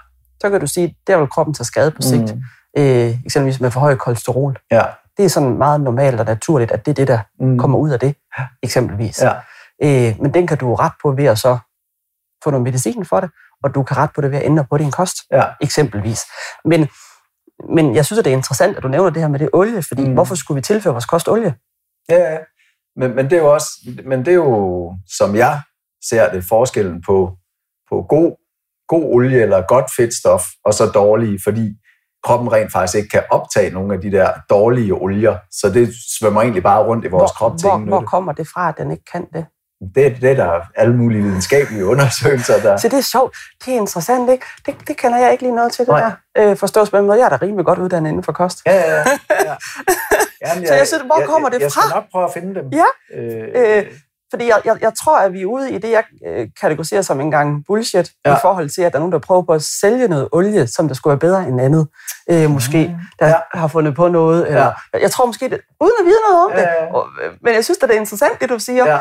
[0.42, 2.34] så kan du sige, at der vil kroppen tage skade på sigt.
[2.34, 2.42] Mm,
[2.78, 4.58] Øh, eksempelvis med for høj kolesterol.
[4.70, 4.82] ja.
[5.16, 7.90] Det er sådan meget normalt og naturligt, at det er det, der Mm, kommer ud
[7.90, 8.14] af det,
[8.62, 9.22] eksempelvis.
[9.22, 9.32] Ja.
[9.82, 11.58] Øh, men den kan du ret på ved at så
[12.44, 13.30] få noget medicin for det,
[13.62, 15.44] og du kan ret på det ved at ændre på din kost, Ja.
[15.60, 16.20] eksempelvis.
[16.64, 16.88] Men,
[17.74, 19.82] men jeg synes, at det er interessant, at du nævner det her med det olie,
[19.82, 20.12] fordi Mm.
[20.14, 21.54] hvorfor skulle vi tilføre vores kost olie?
[22.08, 22.38] Ja, ja.
[22.96, 23.66] Men, men det er jo også,
[24.04, 25.60] men det er jo, som jeg
[26.08, 27.36] ser det, forskellen på,
[27.90, 28.36] på god,
[28.88, 31.76] god olie eller godt fedtstof, og så dårlige, fordi
[32.26, 35.36] kroppen rent faktisk ikke kan optage nogle af de der dårlige olier.
[35.50, 38.68] Så det svømmer egentlig bare rundt i vores krop til hvor, hvor kommer det fra,
[38.68, 39.46] at den ikke kan det?
[39.94, 42.76] Det, er- det er der alle mulige videnskabelige undersøgelser, der...
[42.76, 43.36] Så det er sjovt.
[43.64, 44.44] Det er interessant, ikke?
[44.66, 46.10] Det, det kender jeg ikke lige noget til, det Nej.
[46.36, 46.50] der.
[46.50, 47.18] Øh, forstås på en måde.
[47.18, 48.62] Jeg er da rimelig godt uddannet inden for kost.
[48.66, 48.96] Ja, ja,
[49.30, 49.54] ja.
[50.46, 51.80] Jamen, Så jeg synes, hvor kommer det jeg, jeg fra?
[51.88, 52.64] skal nok prøve at finde dem.
[52.72, 52.84] Ja.
[53.14, 53.84] Øh, Øh,
[54.30, 57.20] Fordi jeg, jeg, jeg tror, at vi er ude i det, jeg øh, kategoriserer som
[57.20, 58.30] en gang bullshit, ja.
[58.30, 58.36] Ja.
[58.36, 60.88] i forhold til, at der er nogen, der prøver på at sælge noget olie, som
[60.88, 61.88] der skulle være bedre end andet.
[62.30, 63.28] Øh, måske, der Ja.
[63.54, 63.58] ja.
[63.58, 64.46] har fundet på noget.
[64.48, 66.66] Eller, jeg, jeg tror måske, det, uden at vide noget om Ja, det.
[66.66, 66.92] ja.
[66.94, 68.86] Og, øh, men jeg synes, at det er interessant, det du siger.
[68.92, 68.98] Ja.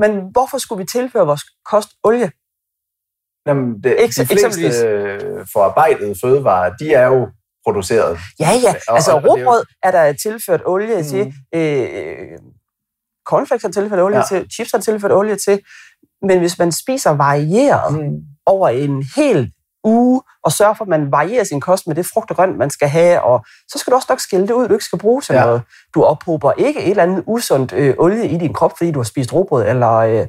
[0.00, 2.30] Men hvorfor skulle vi tilføre vores kost olie?
[3.46, 7.28] Jamen, det, Eks- de fleste øh, forarbejdede fødevarer, de er jo
[7.66, 8.18] produceret.
[8.40, 8.74] Ja, ja.
[8.88, 11.02] Altså det er råbrød er der tilført olie Mm.
[11.02, 11.04] mm.
[11.04, 11.34] til.
[11.54, 12.38] Øh,
[13.26, 14.24] cornflakes er tilført olie Ja.
[14.28, 14.46] til.
[14.54, 15.60] Chips er tilført olie til.
[16.22, 18.16] Men hvis man spiser varieret Mm.
[18.46, 19.52] over en hel
[19.84, 22.70] uge, og sørger for, at man varierer sin kost med det frugt og grønt, man
[22.70, 25.20] skal have, og så skal du også nok skille det ud, du ikke skal bruge
[25.20, 25.44] til Ja.
[25.44, 25.62] noget.
[25.94, 29.04] Du ophober ikke et eller andet usundt øh, olie i din krop, fordi du har
[29.04, 30.26] spist råbrød, eller øh,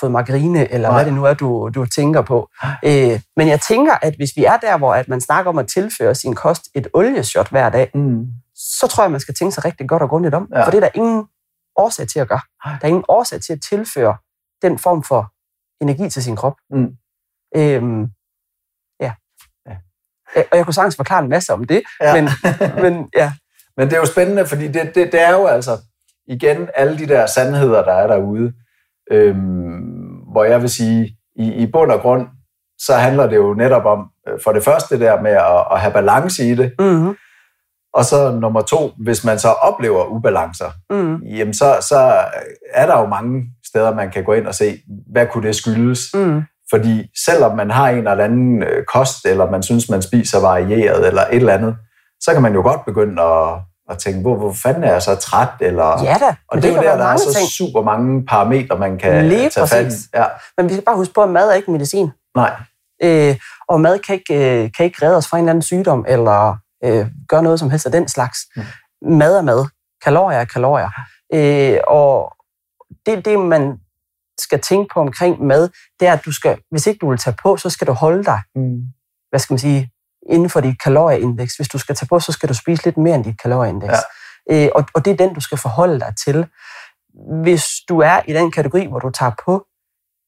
[0.00, 0.96] fået margarine, eller Nej.
[0.98, 2.48] hvad det nu er, du, du tænker på.
[2.84, 5.66] Øh, men jeg tænker, at hvis vi er der, hvor at man snakker om at
[5.68, 8.26] tilføre sin kost et olieshot hver dag, Mm.
[8.54, 10.48] så tror jeg, man skal tænke sig rigtig godt og grundigt om.
[10.54, 10.64] Ja.
[10.64, 11.24] For det er der ingen
[11.76, 12.40] årsag til at gøre.
[12.64, 14.16] Der er ingen årsag til at tilføre
[14.62, 15.32] den form for
[15.80, 16.54] energi til sin krop.
[16.70, 16.96] Mm.
[17.56, 18.02] Øhm,
[19.00, 19.12] ja.
[19.68, 19.76] Ja.
[20.50, 22.14] Og jeg kunne sagtens forklare en masse om det, Ja.
[22.14, 22.22] ja.
[22.22, 22.30] men,
[22.92, 23.32] men ja.
[23.76, 25.78] Men det er jo spændende, fordi det, det, det er jo altså,
[26.26, 28.52] igen, alle de der sandheder, der er derude,
[29.10, 32.26] øhm, hvor jeg vil sige, i, i bund og grund,
[32.78, 35.92] så handler det jo netop om, øh, for det første der med at, at have
[35.92, 37.16] balance i det, Mm-hmm.
[37.94, 41.16] Og så nummer to, hvis man så oplever ubalancer, Mm.
[41.16, 41.96] jamen så, så
[42.74, 44.78] er der jo mange steder, man kan gå ind og se,
[45.12, 46.00] hvad kunne det skyldes?
[46.14, 46.42] Mm.
[46.70, 51.06] Fordi selvom man har en eller anden øh, kost, eller man synes, man spiser varieret,
[51.06, 51.76] eller et eller andet,
[52.20, 53.48] så kan man jo godt begynde at,
[53.90, 55.48] at tænke, hvor, hvor fanden er jeg så træt?
[55.60, 57.48] Eller, Ja da, og det er jo der, der er så ting.
[57.48, 59.96] super mange parametre, man kan Lige tage fat i.
[60.14, 60.24] Ja,
[60.58, 62.10] Men vi skal bare huske på, at mad er ikke medicin.
[62.36, 62.52] nej.
[63.02, 63.36] Øh,
[63.68, 66.56] og mad kan ikke, øh, kan ikke redde os fra en eller anden sygdom, eller
[66.84, 68.38] øh, gøre noget som helst af den slags.
[68.56, 68.62] Mm.
[69.18, 69.66] Mad er mad.
[70.04, 70.90] Kalorier er kalorier.
[71.34, 72.36] Øh, og
[73.06, 73.78] det, det, man
[74.40, 75.68] skal tænke på omkring mad,
[76.00, 78.24] det er, at du skal, hvis ikke du vil tage på, så skal du holde
[78.24, 78.82] dig, Mm.
[79.30, 79.90] hvad skal man sige,
[80.30, 81.56] inden for dit kalorieindeks.
[81.56, 83.98] Hvis du skal tage på, så skal du spise lidt mere end dit kalorieindeks.
[84.50, 84.64] Ja.
[84.64, 86.46] Øh, og, og det er den, du skal forholde dig til.
[87.42, 89.66] Hvis du er i den kategori, hvor du tager på,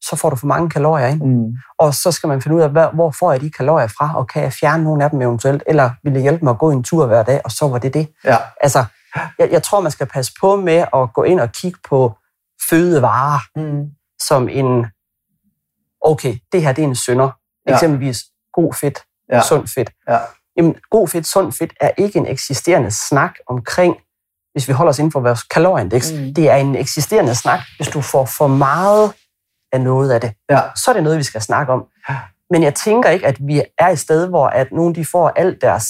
[0.02, 1.22] så får du for mange kalorier ind.
[1.22, 1.56] Mm.
[1.78, 4.42] Og så skal man finde ud af, hvor får jeg de kalorier fra, og kan
[4.42, 7.06] jeg fjerne nogle af dem eventuelt, eller vil det hjælpe mig at gå en tur
[7.06, 8.08] hver dag, og så var det det.
[8.24, 8.36] Ja.
[8.60, 8.84] Altså,
[9.38, 12.12] jeg, jeg tror, man skal passe på med at gå ind og kigge på
[12.70, 13.84] fødevarer Mm.
[14.22, 14.86] som en,
[16.00, 17.30] okay, det her det er en sønder.
[17.68, 17.74] Ja.
[17.74, 18.98] Eksempelvis god fedt,
[19.32, 19.42] ja.
[19.42, 19.90] sund fedt.
[20.08, 20.18] Ja.
[20.56, 23.96] Jamen, god fedt, sund fedt er ikke en eksisterende snak omkring,
[24.52, 26.12] hvis vi holder os inden for vores kalorieindeks.
[26.12, 26.34] Mm.
[26.34, 29.12] Det er en eksisterende snak, hvis du får for meget
[29.72, 30.60] af noget af det Ja.
[30.76, 31.86] så er det noget, vi skal snakke om.
[32.50, 35.58] Men jeg tænker ikke, at vi er et sted, hvor at nogen de får al
[35.60, 35.86] deres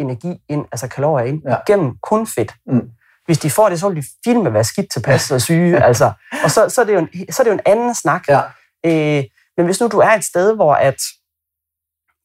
[0.00, 1.56] energi ind, altså kalorier ind, Ja.
[1.66, 2.54] gennem kun fedt.
[2.66, 2.90] Mm.
[3.26, 5.84] Hvis de får det, så vil de filme med at være skidt tilpas og syge.
[5.84, 6.12] altså.
[6.44, 8.28] Og så, så, er det jo en, så er det jo en anden snak.
[8.28, 8.40] Ja.
[8.86, 9.24] Øh,
[9.56, 10.96] men hvis nu du er et sted, hvor at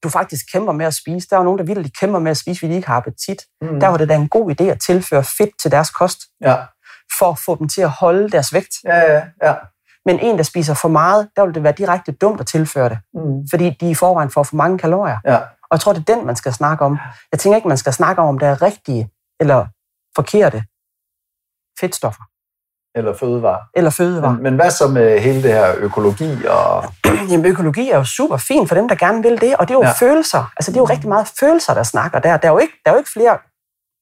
[0.03, 2.37] du faktisk kæmper med at spise, der er jo nogen, der virkelig kæmper med at
[2.37, 3.37] spise, fordi de ikke har appetit.
[3.61, 3.79] Mm.
[3.79, 6.55] Der var det da en god idé at tilføre fedt til deres kost, Ja.
[7.19, 8.73] for at få dem til at holde deres vægt.
[8.85, 9.53] Ja, ja, ja.
[10.05, 12.97] Men en, der spiser for meget, der vil det være direkte dumt at tilføre det,
[13.13, 13.47] Mm.
[13.49, 15.17] fordi de i forvejen får for mange kalorier.
[15.25, 15.35] Ja.
[15.37, 16.99] Og jeg tror, det er den, man skal snakke om.
[17.31, 19.65] Jeg tænker ikke, man skal snakke om, om der er rigtige eller
[20.15, 20.63] forkerte
[21.79, 22.23] fedtstoffer
[22.95, 23.59] Eller fødevare.
[23.73, 24.33] eller fødevarer.
[24.33, 26.83] Men, men hvad så med hele det her økologi og...
[27.31, 29.77] Jamen, økologi er jo super fint for dem, der gerne vil det, og det er
[29.77, 29.87] jo Ja.
[29.87, 29.93] ja.
[30.07, 30.51] følelser.
[30.57, 32.37] Altså, det er jo rigtig meget følelser, der snakker der.
[32.37, 33.37] Der er jo ikke, der er jo ikke flere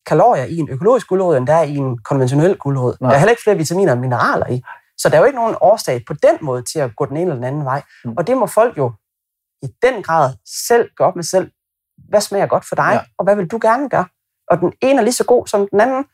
[0.06, 2.96] kalorier i en økologisk gulerod, end der er i en konventionel gulerod.
[3.02, 3.10] Nej.
[3.10, 4.64] Der er heller ikke flere vitaminer og mineraler i.
[5.02, 7.22] Så der er jo ikke nogen årsag på den måde til at gå den ene
[7.24, 7.82] eller den anden vej.
[8.06, 8.14] Mm.
[8.18, 8.92] Og det må folk jo
[9.62, 10.34] i den grad
[10.70, 11.52] selv gå op med selv.
[12.10, 13.00] Hvad smager godt for dig, Ja.
[13.18, 14.06] og hvad vil du gerne gøre?
[14.50, 16.06] Og den ene er lige så god som den anden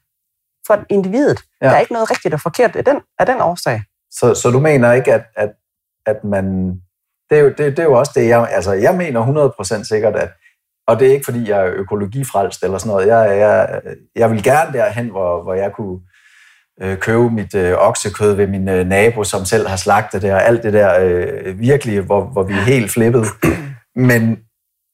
[0.68, 1.40] for individet.
[1.62, 1.68] Ja.
[1.68, 3.84] Der er ikke noget rigtigt og forkert af den, af den årsag.
[4.12, 5.52] Så, så du mener ikke, at, at,
[6.06, 6.70] at man...
[7.30, 8.48] Det er, jo, det, det er jo også det, jeg...
[8.52, 10.32] Altså, jeg mener 100% sikkert, at...
[10.88, 13.08] Og det er ikke, fordi jeg er økologifrelst eller sådan noget.
[13.08, 13.82] Jeg, jeg,
[14.16, 16.00] jeg vil gerne derhen, hvor, hvor jeg kunne
[16.82, 20.46] øh, købe mit øh, oksekød ved min øh, nabo, som selv har slagtet det, og
[20.46, 23.26] alt det der øh, virkelig, hvor, hvor vi er helt flippet.
[23.96, 24.38] Men,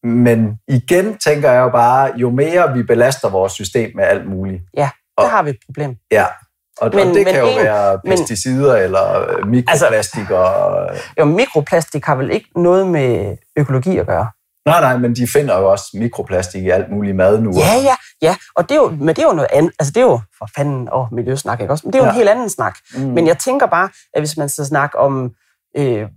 [0.03, 4.61] men igen tænker jeg jo bare, jo mere vi belaster vores system med alt muligt,
[4.77, 5.95] Ja, Og- der har vi et problem.
[6.11, 6.25] ja,
[6.81, 10.29] og, men, Men- og det men kan jo en- være men- pesticider eller øh, mikroplastik
[10.31, 10.89] og...
[11.19, 14.27] Jo, mikroplastik har vel ikke noget med økologi at gøre.
[14.65, 17.51] Nej, nej, men de finder jo også mikroplastik i alt muligt mad nu.
[17.57, 18.35] Ja, ja, ja.
[18.55, 19.71] Og det er jo, men det er jo noget andet.
[19.79, 21.81] Altså, det er jo for fanden og miljøsnak, ikke også?
[21.87, 22.11] Men det er jo Ja.
[22.11, 22.75] en helt anden snak.
[22.95, 23.01] Mm.
[23.01, 25.31] Men jeg tænker bare, at hvis man skal snakke om
[25.77, 26.07] øh,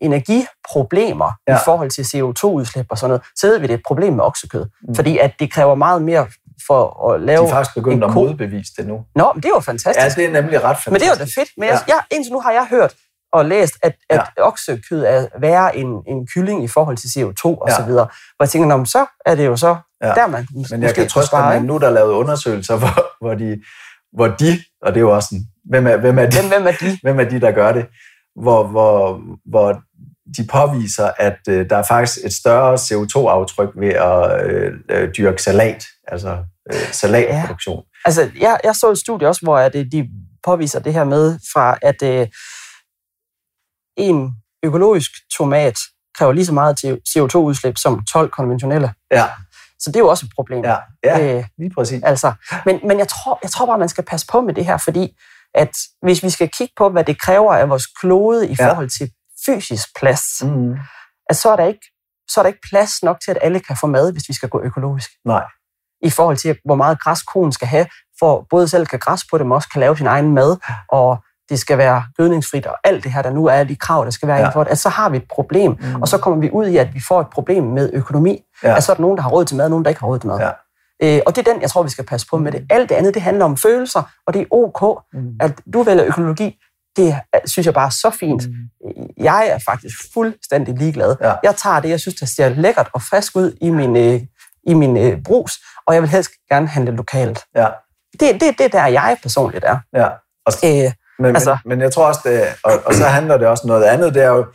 [0.00, 1.56] energiproblemer Ja.
[1.56, 4.24] i forhold til CO2-udslip og sådan noget, så ved vi, det er et problem med
[4.24, 4.64] oksekød.
[4.64, 4.70] Mm.
[4.88, 4.94] Mm.
[4.94, 6.26] Fordi at det kræver meget mere
[6.66, 7.46] for at de lave...
[7.46, 9.04] er faktisk begyndt at modbevise det nu.
[9.14, 10.18] Nå, men det er jo fantastisk.
[10.18, 10.90] Ja, det er nemlig ret fantastisk.
[10.90, 11.48] Men det er jo da fedt.
[11.56, 11.94] Men jeg, Ja.
[11.94, 12.94] jeg, indtil nu har jeg hørt
[13.32, 17.68] og læst, at, at oksekød er værre end en kylling i forhold til CO2 og
[17.68, 17.74] Ja.
[17.76, 18.06] så videre.
[18.36, 20.08] Hvor jeg tænker, så er det jo så Ja.
[20.08, 20.14] ja.
[20.14, 21.66] der, man Men jeg måske kan trøste dig ikke?
[21.66, 23.62] nu er der lavet undersøgelser, hvor, hvor, de,
[24.12, 26.66] hvor de, og det er jo også sådan, hvem er, hvem er, de, Hvem, hvem
[26.66, 26.98] er de?
[27.04, 27.86] hvem er de, der gør det,
[28.42, 29.80] hvor, hvor, hvor
[30.36, 35.42] de påviser, at øh, der er faktisk et større CO2-aftryk ved at øh, øh, dyrke
[35.42, 36.38] salat, altså
[36.72, 37.82] øh, salatproduktion.
[38.04, 40.08] Altså, jeg, jeg så et studie også, hvor at, de
[40.44, 42.26] påviser det her med, fra at øh,
[43.98, 44.32] en
[44.62, 45.74] økologisk tomat
[46.18, 48.94] kræver lige så meget til CO2-udslip som 12 konventionelle.
[49.10, 49.26] Ja,
[49.78, 50.64] Så det er jo også et problem.
[50.64, 52.02] ja, ja, Øh, lige præcis.
[52.02, 52.32] altså,
[52.66, 55.16] men, men jeg, tror, jeg tror bare, man skal passe på med det her, fordi
[55.54, 55.70] at
[56.02, 58.68] hvis vi skal kigge på, hvad det kræver af vores klode i Ja.
[58.70, 59.10] forhold til
[59.46, 60.76] fysisk plads, Mm.
[61.30, 61.86] at så er, der ikke,
[62.30, 64.48] så er der ikke plads nok til, at alle kan få mad, hvis vi skal
[64.48, 65.10] gå økologisk.
[65.24, 65.44] Nej.
[66.02, 67.86] I forhold til, hvor meget græs konen skal have,
[68.18, 70.56] for både selv kan græs på dem, også kan lave sin egen mad,
[70.88, 74.10] og det skal være gødningsfrit, og alt det her, der nu er, de krav, der
[74.10, 74.42] skal være Ja.
[74.44, 74.48] ja.
[74.48, 75.70] for det, at så har vi et problem.
[75.80, 75.86] Mm.
[75.88, 76.02] Mm.
[76.02, 78.42] Og så kommer vi ud i, at vi får et problem med økonomi.
[78.62, 78.76] Ja.
[78.76, 80.08] At så er der nogen, der har råd til mad, og nogen, der ikke har
[80.08, 80.38] råd til mad.
[80.40, 80.50] Ja.
[81.02, 82.66] Øh, og det er den, jeg tror, vi skal passe på med det.
[82.70, 85.30] Alt det andet, det handler om følelser, og det er ok, Mm.
[85.40, 86.56] at du vælger økologi.
[86.96, 88.42] Det synes jeg bare er så fint.
[88.48, 89.06] Mm.
[89.16, 91.16] Jeg er faktisk fuldstændig ligeglad.
[91.20, 91.32] Ja.
[91.42, 94.20] Jeg tager det, jeg synes, der ser lækkert og frisk ud i min, øh,
[94.66, 95.52] i min øh, brus,
[95.86, 97.44] og jeg vil helst gerne handle lokalt.
[97.56, 97.66] Ja,
[98.20, 99.78] Det, det, det er der, jeg personligt er.
[99.94, 100.08] ja.
[100.46, 101.58] Og, Øh, Men, altså.
[101.64, 104.14] Men, men jeg tror også, det, og, og så handler det også noget andet.
[104.14, 104.46] Det er jo,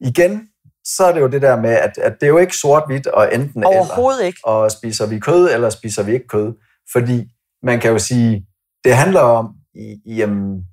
[0.00, 0.48] igen,
[0.84, 3.34] så er det jo det der med, at, at det er jo ikke sort-hvidt og
[3.34, 3.76] enten eller.
[3.76, 4.38] overhovedet ikke.
[4.44, 6.52] Og spiser vi kød, eller spiser vi ikke kød?
[6.92, 7.24] Fordi
[7.62, 8.46] man kan jo sige,
[8.84, 10.64] det handler om, i, jamen,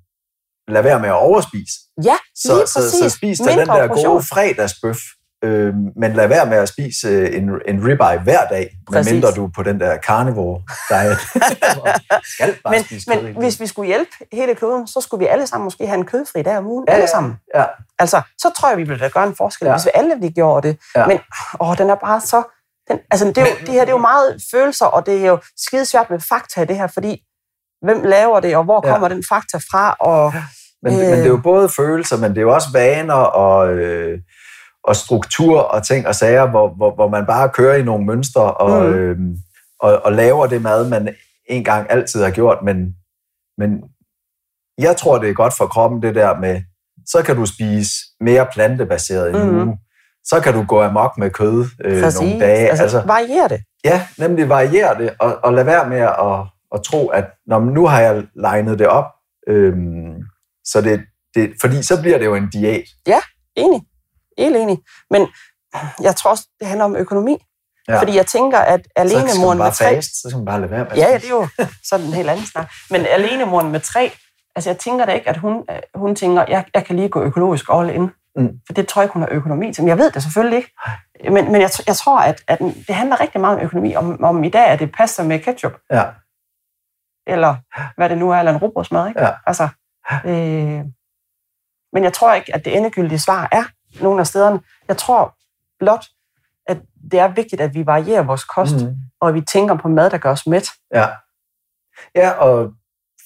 [0.68, 1.72] lad være med at overspise.
[2.04, 2.98] Ja, Så, lige så, præcis.
[2.98, 4.06] så spis da den der portion.
[4.06, 4.98] gode fredagsbøf,
[5.44, 9.12] øh, men lad være med at spise øh, en, en ribeye hver dag, Præcis.
[9.12, 11.18] medmindre du er på den der carnivore diet.
[12.34, 15.26] skal bare Men, spise kød men hvis vi skulle hjælpe hele kloden, så skulle vi
[15.26, 16.84] alle sammen måske have en kødfri dag om ugen.
[16.88, 17.36] Ja, alle ja, sammen.
[17.54, 17.64] Ja,
[17.98, 19.72] Altså, så tror jeg, vi ville da gøre en forskel, Ja.
[19.74, 20.78] hvis vi alle vi gjorde det.
[20.96, 21.06] Ja.
[21.06, 21.18] Men
[21.60, 22.42] åh, den er bare så...
[22.90, 25.28] Den, altså, det, er jo, det her det er jo meget følelser, og det er
[25.28, 27.22] jo skide svært med fakta i det her, fordi
[27.82, 28.92] hvem laver det, og hvor Ja.
[28.92, 29.96] kommer den fakta fra?
[30.00, 30.32] Og,
[30.82, 30.98] Men, øh.
[31.00, 31.06] Øh.
[31.06, 34.18] men det er jo både følelser, men det er jo også vaner og, øh,
[34.88, 38.54] og struktur og ting og sager, hvor, hvor, hvor man bare kører i nogle mønstre
[38.54, 38.96] og, mm.
[38.96, 38.98] Mm.
[38.98, 39.18] øh,
[39.80, 41.14] og, og laver det mad, man
[41.46, 42.58] en gang altid har gjort.
[42.64, 42.94] Men,
[43.58, 43.70] men
[44.78, 46.62] jeg tror, det er godt for kroppen, det der med,
[47.06, 49.56] så kan du spise mere plantebaseret en Mhm.
[49.68, 49.78] uge.
[50.24, 52.20] Så kan du gå amok med kød øh, præcis.
[52.20, 52.68] nogle dage.
[52.68, 53.60] Altså, altså, varierer det.
[53.84, 57.74] Ja, nemlig variere det, og, og lad være med at, at tro, at Nå, men
[57.74, 59.04] nu har jeg legnet det op,
[59.48, 60.14] øhm,
[60.64, 61.00] så det,
[61.34, 62.84] det, fordi så bliver det jo en diæt.
[63.56, 63.80] Enig.
[64.38, 64.78] Helt enig.
[65.10, 65.26] Men
[66.00, 67.36] jeg tror også, det handler om økonomi.
[67.88, 68.00] Ja.
[68.00, 69.94] Fordi jeg tænker, at Så skal man alenemoren bare med tre...
[69.94, 71.48] fast, så skal man bare lade være med Ja, det er jo
[71.90, 72.72] sådan en helt anden snak.
[72.90, 74.12] Men alenemoren med tre,
[74.56, 77.22] altså jeg tænker da ikke, at hun, øh, hun tænker, jeg, jeg kan lige gå
[77.22, 78.10] økologisk all in.
[78.36, 78.60] Mm.
[78.66, 79.82] For det tror jeg ikke, hun har økonomi til.
[79.84, 80.72] Men jeg ved det selvfølgelig ikke.
[81.24, 83.94] Men, men jeg, jeg tror, at, at det handler rigtig meget om økonomi.
[83.94, 86.04] Om, om i dag er det pasta med ketchup, Ja,
[87.26, 87.56] eller
[87.96, 89.22] hvad det nu er, eller en rugbrødsmad, ikke?
[89.22, 89.30] Ja.
[89.46, 89.68] Altså,
[90.24, 90.84] øh,
[91.92, 93.64] men jeg tror ikke, at det endegyldige svar er
[94.00, 94.60] nogle af stederne.
[94.88, 95.34] Jeg tror
[95.78, 96.04] blot,
[96.66, 96.78] at
[97.12, 98.94] det er vigtigt, at vi varierer vores kost, mm.
[99.20, 100.68] og at vi tænker på mad, der gør os mæt.
[100.94, 101.06] ja.
[102.14, 102.72] Ja, og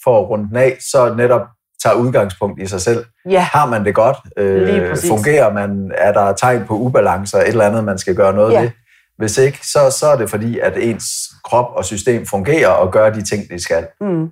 [0.05, 1.41] for at runde den af, så netop
[1.83, 3.05] tager udgangspunkt i sig selv.
[3.31, 4.17] Ja, Har man det godt?
[4.37, 5.93] Øh, fungerer man?
[5.95, 7.39] Er der tegn på ubalancer?
[7.39, 8.61] Et eller andet, man skal gøre noget Ja.
[8.63, 8.71] ved?
[9.17, 11.05] Hvis ikke, så, så er det fordi, at ens
[11.45, 13.89] krop og system fungerer og gør de ting, de skal.
[14.01, 14.31] mm.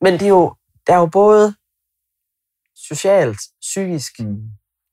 [0.00, 0.54] men det er jo,
[0.86, 1.54] der er jo både
[2.88, 4.36] socialt, psykisk Mm.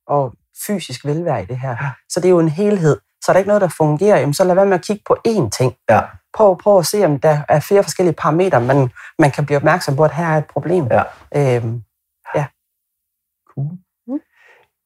[0.07, 0.33] og
[0.67, 1.75] fysisk velvære i det her.
[2.09, 2.97] Så det er jo en helhed.
[3.23, 5.17] Så er der ikke noget, der fungerer, jamen, så lad være med at kigge på
[5.27, 5.73] én ting.
[5.89, 6.01] Ja.
[6.33, 8.89] Prøv, prøv at se, om der er flere forskellige parametre, man,
[9.19, 10.87] man kan blive opmærksom på, at her er et problem.
[10.91, 11.03] Ja.
[11.35, 11.81] Øhm,
[13.57, 14.19] Cool.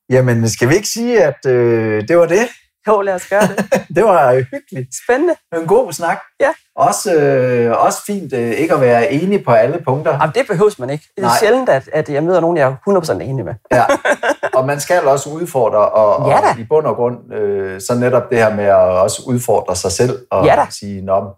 [0.09, 2.47] Jamen, skal vi ikke sige, at øh, det var det?
[2.87, 3.57] jo, lad os gøre det.
[3.95, 4.89] Det var hyggeligt.
[5.05, 5.35] Spændende.
[5.55, 6.17] En god snak.
[6.39, 6.49] Ja.
[6.75, 10.11] Også, øh, også fint øh, ikke at være enig på alle punkter.
[10.11, 11.05] Jamen, det behøves man ikke.
[11.15, 11.37] Det er Nej.
[11.39, 13.53] sjældent, at, at jeg møder nogen, jeg er 100% enig med.
[13.71, 13.85] Ja.
[14.53, 18.29] Og man skal også udfordre, og, Ja og i bund og grund, øh, så netop
[18.29, 20.65] det her med at også udfordre sig selv, og Ja da.
[20.69, 21.29] sige, Nå,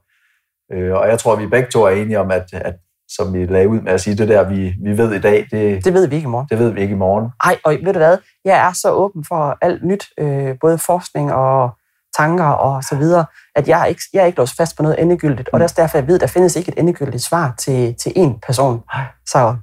[0.73, 2.75] øh, og jeg tror, vi begge to er enige om, at, at
[3.09, 5.85] som vi lagde ud med at sige, det der, vi, vi ved i dag, det,
[5.85, 6.47] Det ved vi ikke i morgen.
[6.49, 7.29] det ved vi ikke i morgen.
[7.43, 8.17] Ej, og ved du hvad?
[8.45, 11.69] Jeg er så åben for alt nyt, øh, både forskning og
[12.17, 15.01] tanker og så videre, at jeg er ikke, jeg er ikke låst fast på noget
[15.01, 15.49] endegyldigt.
[15.49, 17.95] Og det er også derfor, jeg ved, at der findes ikke et endegyldigt svar til,
[17.95, 18.83] til én person.
[18.93, 19.03] Nej.
[19.25, 19.55] Så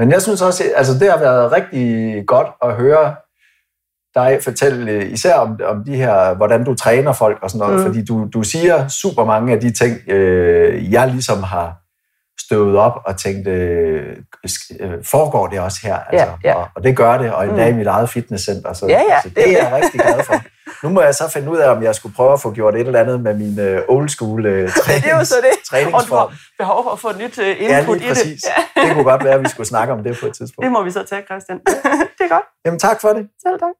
[0.00, 3.14] Men jeg synes også, altså det har været rigtig godt at høre
[4.14, 7.80] dig fortælle øh, især om, om de her, hvordan du træner folk og sådan noget,
[7.80, 7.86] Mm.
[7.86, 11.76] fordi du, du siger super mange af de ting, øh, jeg ligesom har
[12.46, 14.16] støvet op og tænkt, øh,
[14.80, 15.96] øh, foregår det også her?
[15.96, 16.54] Altså, ja.
[16.54, 17.74] Og, og det gør det, og endda Mm.
[17.74, 20.00] i mit eget fitnesscenter, så, Ja, ja, så det, det er det er jeg rigtig
[20.00, 20.34] glad for.
[20.82, 22.86] Nu må jeg så finde ud af, om jeg skulle prøve at få gjort et
[22.86, 25.94] eller andet med min øh, old school øh, trænings, det er jo så det.
[25.94, 28.16] Og du har behov for at få et nyt øh, Ja, input lige i det.
[28.16, 28.40] præcis.
[28.76, 30.64] Det kunne godt være, at vi skulle snakke om det på et tidspunkt.
[30.64, 31.58] Det må vi så tage, Christian.
[32.18, 32.44] det er godt.
[32.66, 33.26] Jamen tak for det.
[33.46, 33.74] Selv tak.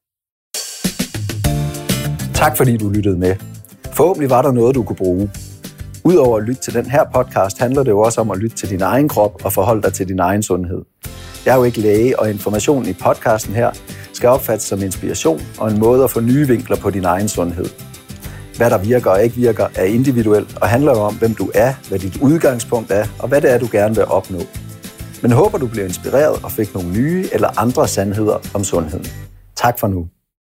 [2.35, 3.37] Tak fordi du lyttede med.
[3.93, 5.31] Forhåbentlig var der noget, du kunne bruge.
[6.05, 8.71] Udover at lytte til den her podcast, handler det jo også om at lytte til
[8.71, 10.83] din egen krop og forholde dig til din egen sundhed.
[11.47, 13.71] Jeg er jo ikke læge, og informationen i podcasten her
[14.21, 17.66] skal opfattes som inspiration og en måde at få nye vinkler på din egen sundhed.
[18.57, 21.73] Hvad der virker og ikke virker, er individuelt og handler jo om, hvem du er,
[21.89, 24.41] hvad dit udgangspunkt er, og hvad det er, du gerne vil opnå.
[25.23, 29.07] Men håber, du blev inspireret og fik nogle nye eller andre sandheder om sundheden.
[29.57, 30.09] Tak for nu.